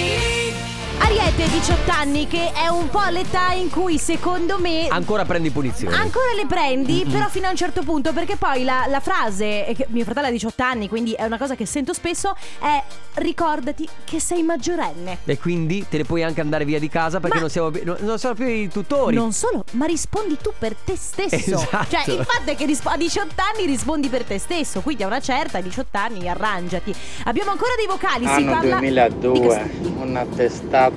Ariete, 1.01 1.49
18 1.49 1.91
anni, 1.91 2.27
che 2.27 2.51
è 2.51 2.67
un 2.67 2.89
po' 2.89 3.01
l'età 3.09 3.51
in 3.53 3.69
cui 3.69 3.97
secondo 3.97 4.59
me 4.59 4.87
Ancora 4.89 5.25
prendi 5.25 5.49
punizioni. 5.49 5.95
Ancora 5.95 6.33
le 6.35 6.45
prendi, 6.45 7.05
però 7.09 7.27
fino 7.29 7.47
a 7.47 7.49
un 7.51 7.55
certo 7.55 7.81
punto, 7.83 8.13
perché 8.13 8.35
poi 8.35 8.63
la, 8.63 8.85
la 8.87 8.99
frase, 8.99 9.65
e 9.65 9.73
che 9.73 9.87
mio 9.89 10.03
fratello 10.03 10.27
ha 10.27 10.31
18 10.31 10.61
anni, 10.61 10.87
quindi 10.87 11.13
è 11.13 11.23
una 11.23 11.37
cosa 11.37 11.55
che 11.55 11.65
sento 11.65 11.93
spesso, 11.93 12.35
è 12.59 12.83
ricordati 13.15 13.87
che 14.03 14.19
sei 14.19 14.43
maggiorenne. 14.43 15.19
E 15.25 15.37
quindi 15.39 15.85
te 15.89 15.97
ne 15.97 16.03
puoi 16.03 16.21
anche 16.23 16.41
andare 16.41 16.65
via 16.65 16.79
di 16.79 16.89
casa 16.89 17.19
perché 17.19 17.35
Ma- 17.37 17.41
non, 17.41 17.49
siamo, 17.49 17.71
più- 17.71 17.81
non, 17.85 17.97
non 18.01 18.19
siamo 18.19 18.35
più 18.35 18.45
i 18.45 18.67
tutori. 18.69 19.15
Non 19.15 19.31
solo, 19.31 19.63
ma 19.71 19.85
rispondi 19.85 20.37
tu 20.41 20.51
per 20.57 20.75
te 20.75 20.95
stesso. 20.95 21.35
Esatto. 21.35 21.87
Cioè, 21.89 22.03
il 22.13 22.25
fatto 22.25 22.51
è 22.51 22.55
che 22.55 22.65
rispo- 22.65 22.89
a 22.89 22.97
18 22.97 23.33
anni 23.53 23.65
rispondi 23.65 24.09
per 24.09 24.23
te 24.25 24.37
stesso, 24.37 24.81
quindi 24.81 25.03
a 25.03 25.07
una 25.07 25.21
certa, 25.21 25.57
a 25.57 25.61
18 25.61 25.97
anni, 25.97 26.27
arrangiati. 26.29 26.93
Abbiamo 27.23 27.51
ancora 27.51 27.71
dei 27.75 27.87
vocali, 27.87 28.25
si 28.25 28.31
Anno 28.31 28.51
parla 28.51 28.77
2002, 28.77 29.69
una 30.01 30.25
testata 30.25 30.88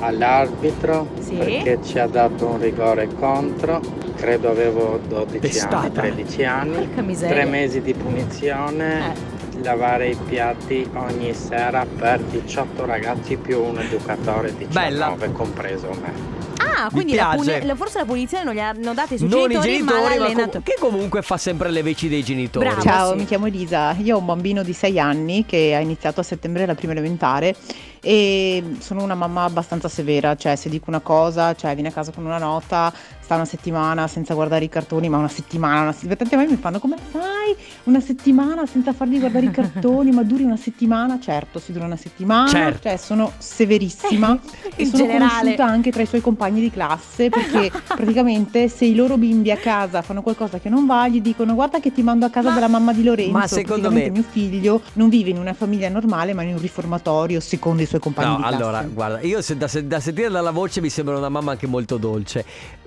all'arbitro 0.00 1.08
Sì. 1.20 1.34
perché 1.34 1.78
ci 1.84 1.98
ha 1.98 2.06
dato 2.06 2.46
un 2.46 2.60
rigore 2.60 3.08
contro, 3.18 3.80
credo 4.16 4.50
avevo 4.50 4.98
12 5.06 5.38
Testata. 5.40 5.78
anni, 5.78 5.92
13 5.92 6.44
anni, 6.44 6.76
Porca 6.86 7.02
miseria. 7.02 7.34
Eh. 7.34 7.38
tre 7.40 7.48
mesi 7.50 7.80
di 7.80 7.94
punizione, 7.94 9.36
lavare 9.62 10.08
i 10.10 10.16
piatti 10.26 10.88
ogni 10.94 11.34
sera 11.34 11.84
per 11.84 12.20
18 12.20 12.84
ragazzi 12.86 13.36
più 13.36 13.60
un 13.62 13.78
educatore 13.80 14.54
19, 14.56 15.32
compreso 15.32 15.88
me. 16.00 16.36
Ah, 16.60 16.88
quindi 16.92 17.14
la 17.14 17.30
piace. 17.34 17.52
puni- 17.54 17.66
la- 17.66 17.74
forse 17.76 17.98
la 17.98 18.04
punizione 18.04 18.44
non 18.44 18.54
gli 18.54 18.58
hanno 18.60 18.94
date 18.94 19.14
i 19.14 19.18
suoi 19.18 19.28
non 19.28 19.42
genitori, 19.42 19.68
i 19.68 19.72
genitori, 19.78 20.00
ma 20.00 20.08
ma 20.08 20.14
l'allenatore. 20.16 20.50
com- 20.50 20.62
che 20.62 20.76
comunque 20.78 21.22
fa 21.22 21.36
sempre 21.36 21.70
le 21.70 21.82
veci 21.82 22.08
dei 22.08 22.22
genitori. 22.22 22.68
Ciao, 22.82 23.14
mi 23.16 23.24
chiamo 23.24 23.46
Elisa, 23.46 23.94
io 24.00 24.16
ho 24.16 24.18
un 24.20 24.26
bambino 24.26 24.62
di 24.62 24.72
6 24.72 24.98
anni 25.00 25.44
che 25.46 25.74
ha 25.74 25.80
iniziato 25.80 26.20
a 26.20 26.22
settembre 26.22 26.66
la 26.66 26.74
prima 26.74 26.92
elementare 26.92 27.54
e 28.00 28.76
sono 28.80 29.02
una 29.02 29.14
mamma 29.14 29.44
abbastanza 29.44 29.88
severa, 29.88 30.36
cioè 30.36 30.56
se 30.56 30.68
dico 30.68 30.86
una 30.88 31.00
cosa, 31.00 31.54
cioè 31.54 31.74
viene 31.74 31.88
a 31.88 31.92
casa 31.92 32.12
con 32.12 32.24
una 32.24 32.38
nota, 32.38 32.92
sta 33.28 33.34
una 33.34 33.44
settimana 33.44 34.08
senza 34.08 34.32
guardare 34.32 34.64
i 34.64 34.70
cartoni, 34.70 35.10
ma 35.10 35.18
una 35.18 35.28
settimana, 35.28 35.82
una 35.82 35.92
settimana. 35.92 36.16
Tante 36.16 36.34
volte 36.36 36.50
mi 36.52 36.56
fanno 36.58 36.78
come 36.78 36.96
fai 37.10 37.54
una 37.84 38.00
settimana 38.00 38.64
senza 38.64 38.94
fargli 38.94 39.18
guardare 39.20 39.44
i 39.44 39.50
cartoni, 39.50 40.12
ma 40.12 40.22
duri 40.22 40.44
una 40.44 40.56
settimana? 40.56 41.20
Certo, 41.20 41.58
si 41.58 41.72
dura 41.72 41.84
una 41.84 41.96
settimana, 41.96 42.48
Certo. 42.48 42.88
cioè 42.88 42.96
sono 42.96 43.30
severissima 43.36 44.38
e 44.74 44.86
sono 44.86 45.02
generale. 45.02 45.28
conosciuta 45.40 45.64
anche 45.66 45.90
tra 45.92 46.00
i 46.00 46.06
suoi 46.06 46.22
compagni 46.22 46.60
di 46.62 46.70
classe 46.70 47.28
perché 47.28 47.70
praticamente 47.86 48.68
se 48.70 48.86
i 48.86 48.94
loro 48.94 49.18
bimbi 49.18 49.50
a 49.50 49.58
casa 49.58 50.00
fanno 50.00 50.22
qualcosa 50.22 50.58
che 50.58 50.70
non 50.70 50.86
va, 50.86 51.06
gli 51.06 51.20
dicono 51.20 51.52
guarda 51.52 51.80
che 51.80 51.92
ti 51.92 52.00
mando 52.02 52.24
a 52.24 52.30
casa 52.30 52.48
della 52.50 52.68
mamma 52.68 52.94
di 52.94 53.02
Lorenzo. 53.02 53.32
ma 53.32 53.46
secondo 53.46 53.90
me- 53.90 54.08
mio 54.08 54.24
figlio 54.26 54.80
non 54.94 55.10
vive 55.10 55.28
in 55.28 55.36
una 55.38 55.52
famiglia 55.52 55.90
normale, 55.90 56.32
ma 56.32 56.40
in 56.44 56.54
un 56.54 56.60
riformatorio 56.62 57.40
secondo 57.40 57.82
i 57.82 57.86
suoi 57.86 58.00
compagni 58.00 58.30
No, 58.30 58.36
di 58.36 58.42
classe. 58.42 58.56
allora, 58.56 58.82
guarda, 58.90 59.20
io 59.20 59.42
se- 59.42 59.58
da, 59.58 59.68
se- 59.68 59.86
da 59.86 60.00
sentire 60.00 60.30
dalla 60.30 60.50
voce 60.50 60.80
mi 60.80 60.88
sembra 60.88 61.18
una 61.18 61.28
mamma 61.28 61.50
anche 61.50 61.66
molto 61.66 61.98
dolce. 61.98 62.42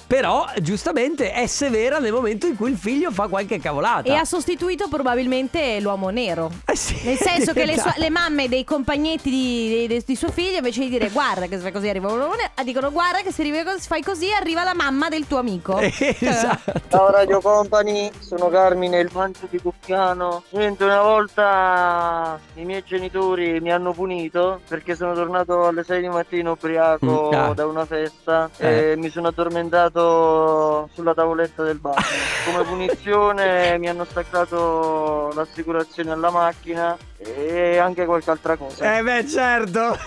Però, 0.07 0.30
giustamente, 0.61 1.31
è 1.31 1.45
severa 1.47 1.99
nel 1.99 2.11
momento 2.13 2.45
in 2.47 2.55
cui 2.55 2.71
il 2.71 2.77
figlio 2.77 3.11
fa 3.11 3.27
qualche 3.27 3.59
cavolata. 3.59 4.07
E 4.09 4.13
ha 4.15 4.25
sostituito 4.25 4.87
probabilmente 4.87 5.79
l'uomo 5.79 6.09
nero. 6.09 6.51
Nel 6.65 7.17
senso 7.17 7.53
che 7.53 7.65
le, 7.65 7.77
sue- 7.77 7.93
le 7.97 8.09
mamme 8.09 8.47
dei 8.47 8.63
compagnetti 8.63 9.29
di, 9.29 9.87
di- 9.87 10.03
di 10.05 10.15
suo 10.15 10.29
figlio, 10.29 10.57
invece 10.57 10.81
di 10.81 10.89
dire 10.89 11.09
guarda 11.09 11.47
che 11.47 11.55
se 11.57 11.61
fai 11.63 11.71
così 11.71 11.89
arriva 11.89 12.07
l'uomo 12.09 12.33
nero, 12.35 12.51
dicono 12.63 12.91
guarda 12.91 13.19
che 13.21 13.31
se 13.31 13.43
fai 13.87 14.01
così 14.03 14.31
arriva 14.31 14.63
la 14.63 14.73
mamma 14.73 15.09
del 15.09 15.27
tuo 15.27 15.39
amico. 15.39 15.77
esatto. 15.81 16.73
Ciao 16.89 17.09
Radio 17.11 17.39
Company, 17.41 18.09
sono 18.19 18.49
Carmine, 18.49 18.99
il 18.99 19.09
mancio 19.13 19.47
di 19.49 19.59
Cuffiano. 19.59 20.43
Niente, 20.51 20.83
una 20.83 21.01
volta 21.01 22.39
i 22.55 22.65
miei 22.65 22.83
genitori 22.85 23.59
mi 23.59 23.71
hanno 23.71 23.91
punito 23.93 24.61
perché 24.67 24.95
sono 24.95 25.13
tornato 25.13 25.65
alle 25.67 25.83
6 25.83 26.01
di 26.01 26.07
mattina 26.09 26.51
ubriaco 26.51 26.89
Mm, 27.01 27.33
ah. 27.33 27.53
da 27.53 27.65
una 27.65 27.85
festa 27.85 28.49
Eh. 28.57 28.91
e 28.91 28.95
mi 28.97 29.09
sono 29.09 29.27
addormentato 29.29 30.20
sulla 30.93 31.13
tavoletta 31.13 31.63
del 31.63 31.77
bagno. 31.77 31.95
Come 32.45 32.63
punizione 32.63 33.77
mi 33.79 33.87
hanno 33.87 34.05
staccato 34.05 35.31
l'assicurazione 35.33 36.11
alla 36.11 36.29
macchina 36.29 36.97
e 37.17 37.77
anche 37.77 38.05
qualche 38.05 38.31
altra 38.31 38.55
cosa. 38.55 38.97
Eh 38.97 39.03
beh 39.03 39.27
certo 39.27 39.97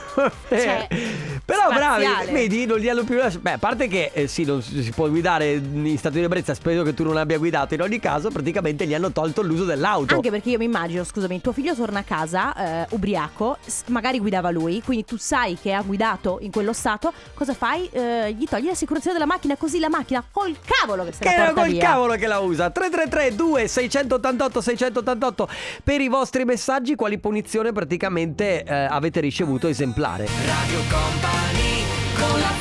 Cioè, 0.48 0.88
Però 1.44 1.68
bravi 1.68 2.05
spaziale. 2.05 2.33
Vedi 2.33 2.66
non 2.66 2.79
li 2.79 2.88
hanno 2.88 3.05
più 3.05 3.16
lasciati 3.16 3.38
Beh 3.38 3.53
a 3.53 3.59
parte 3.59 3.87
che 3.87 4.11
eh, 4.12 4.27
sì 4.27 4.44
non 4.44 4.62
si 4.62 4.90
può 4.92 5.09
guidare 5.09 5.53
in 5.53 5.96
stato 5.96 6.16
di 6.16 6.24
ebbrezza 6.24 6.55
Spero 6.55 6.83
che 6.83 6.94
tu 6.94 7.05
non 7.05 7.16
abbia 7.16 7.38
guidato 7.38 7.74
In 7.74 7.83
ogni 7.83 8.00
caso 8.00 8.31
praticamente 8.31 8.87
gli 8.87 8.94
hanno 8.94 9.12
tolto 9.12 9.42
l'uso 9.42 9.64
dell'auto 9.64 10.14
Anche 10.14 10.31
perché 10.31 10.50
io 10.50 10.59
mi 10.59 10.64
immagino, 10.64 11.05
scusami, 11.05 11.40
tuo 11.40 11.53
figlio 11.53 11.74
torna 11.74 12.00
a 12.00 12.03
casa 12.03 12.55
eh, 12.55 12.87
ubriaco, 12.90 13.59
magari 13.87 14.18
guidava 14.18 14.50
lui, 14.50 14.83
quindi 14.83 15.05
tu 15.05 15.16
sai 15.16 15.59
che 15.61 15.72
ha 15.72 15.83
guidato 15.83 16.38
in 16.40 16.50
quello 16.50 16.72
stato, 16.72 17.12
cosa 17.35 17.53
fai? 17.53 17.88
Eh, 17.92 18.33
gli 18.33 18.46
togli 18.46 18.66
l'assicurazione 18.66 19.16
della 19.18 19.29
macchina, 19.29 19.57
così 19.57 19.79
la 19.79 19.88
macchina 19.88 20.04
col 20.31 20.57
cavolo 20.64 21.05
che 21.05 21.12
se 21.12 21.19
Che 21.21 21.25
la 21.25 21.33
era 21.35 21.45
porta 21.47 21.61
col 21.62 21.71
via. 21.71 21.81
cavolo 21.88 22.14
che 22.14 22.27
la 22.27 22.38
usa 22.38 22.71
333 22.71 23.35
2688 23.35 24.61
688 24.61 25.49
Per 25.83 26.01
i 26.01 26.09
vostri 26.09 26.45
messaggi 26.45 26.95
Quali 26.95 27.19
punizione 27.19 27.73
praticamente 27.73 28.62
eh, 28.64 28.73
avete 28.75 29.21
ricevuto 29.21 29.69
esemplare 29.69 30.27
Radio 30.47 30.81
Company 30.90 31.85
con 32.19 32.40
la 32.40 32.53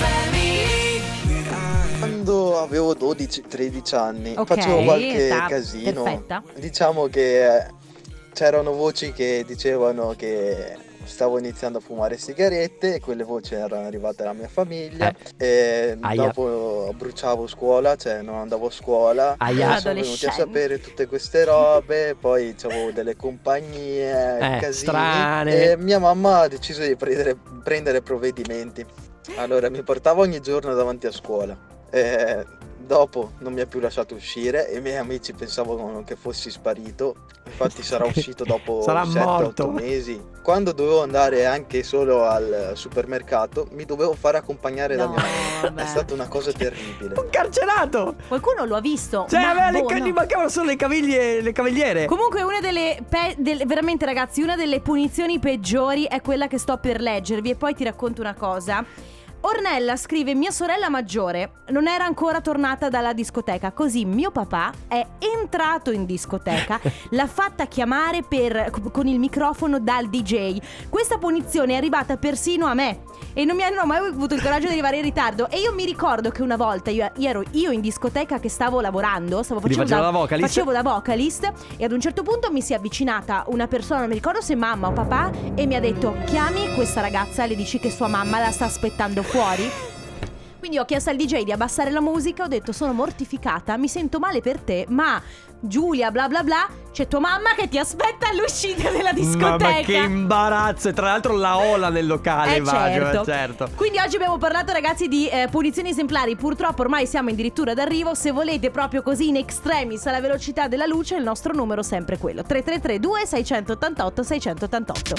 Quando 1.99 2.59
avevo 2.61 2.93
12-13 2.93 3.95
anni 3.95 4.33
Ok, 4.35 4.47
facevo 4.47 4.83
qualche 4.83 5.25
età 5.27 5.45
casino. 5.47 6.03
perfetta. 6.03 6.43
Diciamo 6.55 7.07
che 7.07 7.55
eh, 7.57 7.65
c'erano 8.33 8.71
voci 8.73 9.13
che 9.13 9.43
dicevano 9.47 10.13
che 10.17 10.75
stavo 11.05 11.37
iniziando 11.39 11.77
a 11.77 11.81
fumare 11.81 12.17
sigarette 12.17 12.95
e 12.95 12.99
quelle 12.99 13.23
voci 13.23 13.55
erano 13.55 13.85
arrivate 13.87 14.21
alla 14.23 14.33
mia 14.33 14.47
famiglia 14.47 15.13
e 15.37 15.97
Aia. 15.99 16.23
dopo 16.25 16.93
bruciavo 16.97 17.47
scuola, 17.47 17.95
cioè 17.95 18.21
non 18.21 18.35
andavo 18.35 18.67
a 18.67 18.71
scuola. 18.71 19.35
Aia. 19.37 19.77
E 19.77 19.79
sono 19.79 19.93
venuti 19.93 20.25
a 20.25 20.31
sapere 20.31 20.79
tutte 20.79 21.05
queste 21.07 21.43
robe, 21.45 22.15
poi 22.19 22.55
avevo 22.63 22.91
delle 22.91 23.15
compagnie, 23.15 24.37
Eh, 24.37 24.59
casini 24.59 24.73
strane. 24.73 25.71
e 25.71 25.77
mia 25.77 25.99
mamma 25.99 26.41
ha 26.41 26.47
deciso 26.47 26.81
di 26.83 26.95
prendere, 26.95 27.37
prendere 27.63 28.01
provvedimenti. 28.01 28.85
Allora 29.37 29.69
mi 29.69 29.81
portava 29.83 30.21
ogni 30.21 30.39
giorno 30.41 30.73
davanti 30.73 31.07
a 31.07 31.11
scuola. 31.11 31.57
E 31.95 32.43
dopo 32.85 33.33
non 33.39 33.53
mi 33.53 33.61
ha 33.61 33.65
più 33.67 33.79
lasciato 33.79 34.15
uscire 34.15 34.67
e 34.69 34.77
i 34.77 34.81
miei 34.81 34.97
amici 34.97 35.31
pensavano 35.33 36.03
che 36.03 36.15
fossi 36.15 36.49
sparito. 36.49 37.15
Infatti 37.45 37.83
sarà 37.83 38.05
uscito 38.09 38.43
dopo 38.43 38.81
Sarà 38.81 39.03
7-8 39.03 39.23
morto. 39.23 39.71
mesi. 39.71 40.19
Quando 40.41 40.71
dovevo 40.73 41.03
andare 41.03 41.45
anche 41.45 41.83
solo 41.83 42.25
al 42.25 42.71
supermercato 42.73 43.67
mi 43.71 43.85
dovevo 43.85 44.13
fare 44.13 44.37
accompagnare 44.37 44.95
da 44.95 45.05
No, 45.05 45.11
mia 45.11 45.21
mamma. 45.21 45.61
vabbè. 45.69 45.81
È 45.83 45.85
stata 45.85 46.13
una 46.15 46.27
cosa 46.27 46.51
terribile. 46.51 47.13
Carcerato 47.29 48.15
Qualcuno 48.27 48.65
lo 48.65 48.75
ha 48.75 48.81
visto. 48.81 49.27
Cioè 49.29 49.39
ma 49.41 49.51
aveva 49.51 49.69
le, 49.69 49.79
boh, 49.81 49.85
ca- 49.87 49.97
no. 49.99 50.05
gli 50.05 50.11
mancavano 50.11 50.49
solo 50.49 50.67
le 50.69 50.75
caviglie 50.75 51.41
Le 51.41 51.51
cavigliere 51.51 52.05
Comunque 52.07 52.41
una 52.41 52.59
delle, 52.59 52.97
pe- 53.07 53.35
delle- 53.37 53.65
veramente 53.65 54.03
ragazzi, 54.05 54.41
una 54.41 54.55
delle 54.55 54.81
punizioni 54.81 55.37
peggiori 55.39 56.05
è 56.05 56.21
quella 56.21 56.47
che 56.47 56.57
sto 56.57 56.77
per 56.77 56.99
leggervi 56.99 57.51
e 57.51 57.55
poi 57.55 57.73
ti 57.75 57.83
racconto 57.83 58.19
una 58.19 58.33
cosa. 58.33 58.83
Ornella 59.45 59.97
scrive 59.97 60.35
mia 60.35 60.51
sorella 60.51 60.89
maggiore 60.89 61.63
non 61.69 61.87
era 61.87 62.05
ancora 62.05 62.39
tornata 62.39 62.87
dalla 62.87 63.11
discoteca 63.11 63.73
così 63.73 64.05
mio 64.05 64.31
papà 64.31 64.71
è 64.87 65.05
entrato 65.19 65.91
in 65.91 66.05
discoteca 66.05 66.79
l'ha 67.11 67.27
fatta 67.27 67.65
chiamare 67.65 68.23
per- 68.23 68.71
con 68.91 69.07
il 69.07 69.19
microfono 69.19 69.79
dal 69.79 70.07
DJ 70.07 70.59
questa 70.89 71.17
punizione 71.17 71.73
è 71.73 71.75
arrivata 71.75 72.15
persino 72.17 72.67
a 72.67 72.73
me 72.73 73.01
e 73.33 73.43
non 73.43 73.55
mi 73.57 73.63
hanno 73.63 73.85
mai 73.85 73.97
avuto 73.97 74.33
il 74.33 74.41
coraggio 74.41 74.67
di 74.67 74.73
arrivare 74.73 74.97
in 74.97 75.03
ritardo 75.03 75.49
e 75.49 75.59
io 75.59 75.73
mi 75.73 75.83
ricordo 75.83 76.29
che 76.29 76.41
una 76.41 76.55
volta 76.55 76.89
io, 76.89 77.11
io 77.17 77.29
ero 77.29 77.43
io 77.51 77.71
in 77.71 77.81
discoteca 77.81 78.39
che 78.39 78.49
stavo 78.49 78.79
lavorando 78.79 79.43
stavo 79.43 79.59
facendo 79.59 79.83
faceva 79.85 80.01
la 80.01 80.17
vocalist? 80.17 80.47
facevo 80.47 80.71
da 80.71 80.81
vocalist 80.83 81.51
e 81.75 81.83
ad 81.83 81.91
un 81.91 81.99
certo 81.99 82.23
punto 82.23 82.49
mi 82.51 82.61
si 82.61 82.71
è 82.73 82.77
avvicinata 82.77 83.43
una 83.47 83.67
persona, 83.67 83.99
non 83.99 84.09
mi 84.09 84.15
ricordo 84.15 84.41
se 84.41 84.55
mamma 84.55 84.87
o 84.87 84.91
papà, 84.91 85.31
e 85.55 85.65
mi 85.65 85.75
ha 85.75 85.79
detto 85.79 86.15
chiami 86.25 86.73
questa 86.75 87.01
ragazza 87.01 87.43
e 87.43 87.47
le 87.47 87.55
dici 87.55 87.79
che 87.79 87.89
sua 87.89 88.07
mamma 88.07 88.39
la 88.39 88.51
sta 88.51 88.65
aspettando 88.65 89.21
fuori. 89.21 89.32
Quindi 90.59 90.77
ho 90.77 90.85
chiesto 90.85 91.09
al 91.09 91.15
DJ 91.17 91.43
di 91.43 91.51
abbassare 91.51 91.89
la 91.89 91.99
musica, 91.99 92.43
ho 92.43 92.47
detto 92.47 92.71
sono 92.71 92.93
mortificata, 92.93 93.75
mi 93.77 93.87
sento 93.87 94.19
male 94.19 94.41
per 94.41 94.59
te, 94.59 94.85
ma 94.89 95.21
Giulia 95.59 96.11
bla 96.11 96.27
bla 96.27 96.43
bla, 96.43 96.67
c'è 96.91 97.07
tua 97.07 97.19
mamma 97.19 97.53
che 97.55 97.67
ti 97.67 97.77
aspetta 97.79 98.29
all'uscita 98.29 98.91
della 98.91 99.11
discoteca. 99.11 99.57
Ma, 99.57 99.71
ma 99.71 99.81
che 99.81 99.93
imbarazzo 99.95 100.89
E 100.89 100.93
tra 100.93 101.05
l'altro 101.07 101.35
la 101.35 101.57
ola 101.57 101.89
nel 101.89 102.05
locale 102.05 102.53
Eh, 102.53 102.57
immagino, 102.57 103.05
certo. 103.05 103.21
eh, 103.21 103.25
certo. 103.25 103.69
Quindi 103.75 103.97
oggi 103.97 104.15
abbiamo 104.17 104.37
parlato 104.37 104.71
ragazzi 104.71 105.07
di 105.07 105.27
eh, 105.27 105.47
punizioni 105.49 105.89
esemplari, 105.89 106.35
purtroppo 106.35 106.81
ormai 106.83 107.07
siamo 107.07 107.29
addirittura 107.29 107.73
d'arrivo, 107.73 108.13
se 108.13 108.31
volete 108.31 108.69
proprio 108.69 109.01
così 109.01 109.29
in 109.29 109.37
extremis 109.37 110.05
alla 110.05 110.21
velocità 110.21 110.67
della 110.67 110.85
luce 110.85 111.15
il 111.15 111.23
nostro 111.23 111.53
numero 111.53 111.81
è 111.81 111.83
sempre 111.83 112.17
quello, 112.19 112.43
333 112.43 112.99
2688 112.99 114.23
688. 114.23 115.13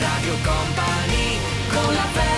Radio 0.00 0.34
Company 0.42 1.38
con 1.72 1.94
la 1.94 2.00
family 2.12 2.33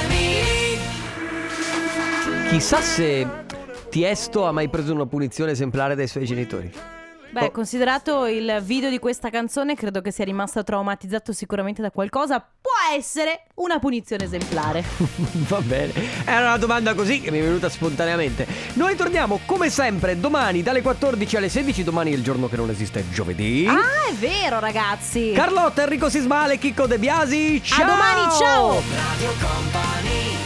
Chissà 2.49 2.81
se 2.81 3.27
Tiesto 3.91 4.47
ha 4.47 4.53
mai 4.53 4.69
preso 4.69 4.93
una 4.93 5.07
punizione 5.07 5.53
esemplare 5.53 5.95
dai 5.95 6.07
suoi 6.07 6.25
genitori 6.25 6.73
Beh, 7.31 7.51
considerato 7.51 8.25
il 8.25 8.61
video 8.63 8.89
di 8.89 8.99
questa 8.99 9.29
canzone, 9.29 9.75
credo 9.75 10.01
che 10.01 10.11
sia 10.11 10.25
rimasto 10.25 10.65
traumatizzato 10.65 11.35
sicuramente 11.35 11.83
da 11.83 11.91
qualcosa. 11.91 12.41
Può 12.41 12.73
essere 12.97 13.43
una 13.57 13.79
punizione 13.79 14.25
esemplare. 14.25 14.83
Va 15.47 15.61
bene, 15.61 15.93
era 16.25 16.47
una 16.47 16.57
domanda 16.57 16.95
così 16.95 17.21
che 17.21 17.31
mi 17.31 17.41
è 17.41 17.43
venuta 17.43 17.69
spontaneamente. 17.69 18.47
Noi 18.75 18.97
torniamo 18.97 19.41
come 19.45 19.69
sempre 19.69 20.19
domani 20.19 20.63
dalle 20.63 20.81
14 20.81 21.37
alle 21.37 21.51
16. 21.51 21.85
Domani 21.85 22.13
è 22.13 22.15
il 22.15 22.23
giorno 22.23 22.49
che 22.49 22.57
non 22.57 22.71
esiste, 22.71 23.05
giovedì. 23.11 23.67
Ah, 23.69 24.09
è 24.09 24.15
vero, 24.15 24.59
ragazzi. 24.59 25.33
Carlotta, 25.35 25.83
Enrico 25.83 26.09
Sismale, 26.09 26.57
Chicco 26.57 26.87
De 26.87 26.99
Biasi. 26.99 27.63
Ciao! 27.63 27.83
A 27.83 27.87
domani, 27.87 28.33
ciao! 28.39 28.83
Radio 28.95 29.33
Company 29.41 30.46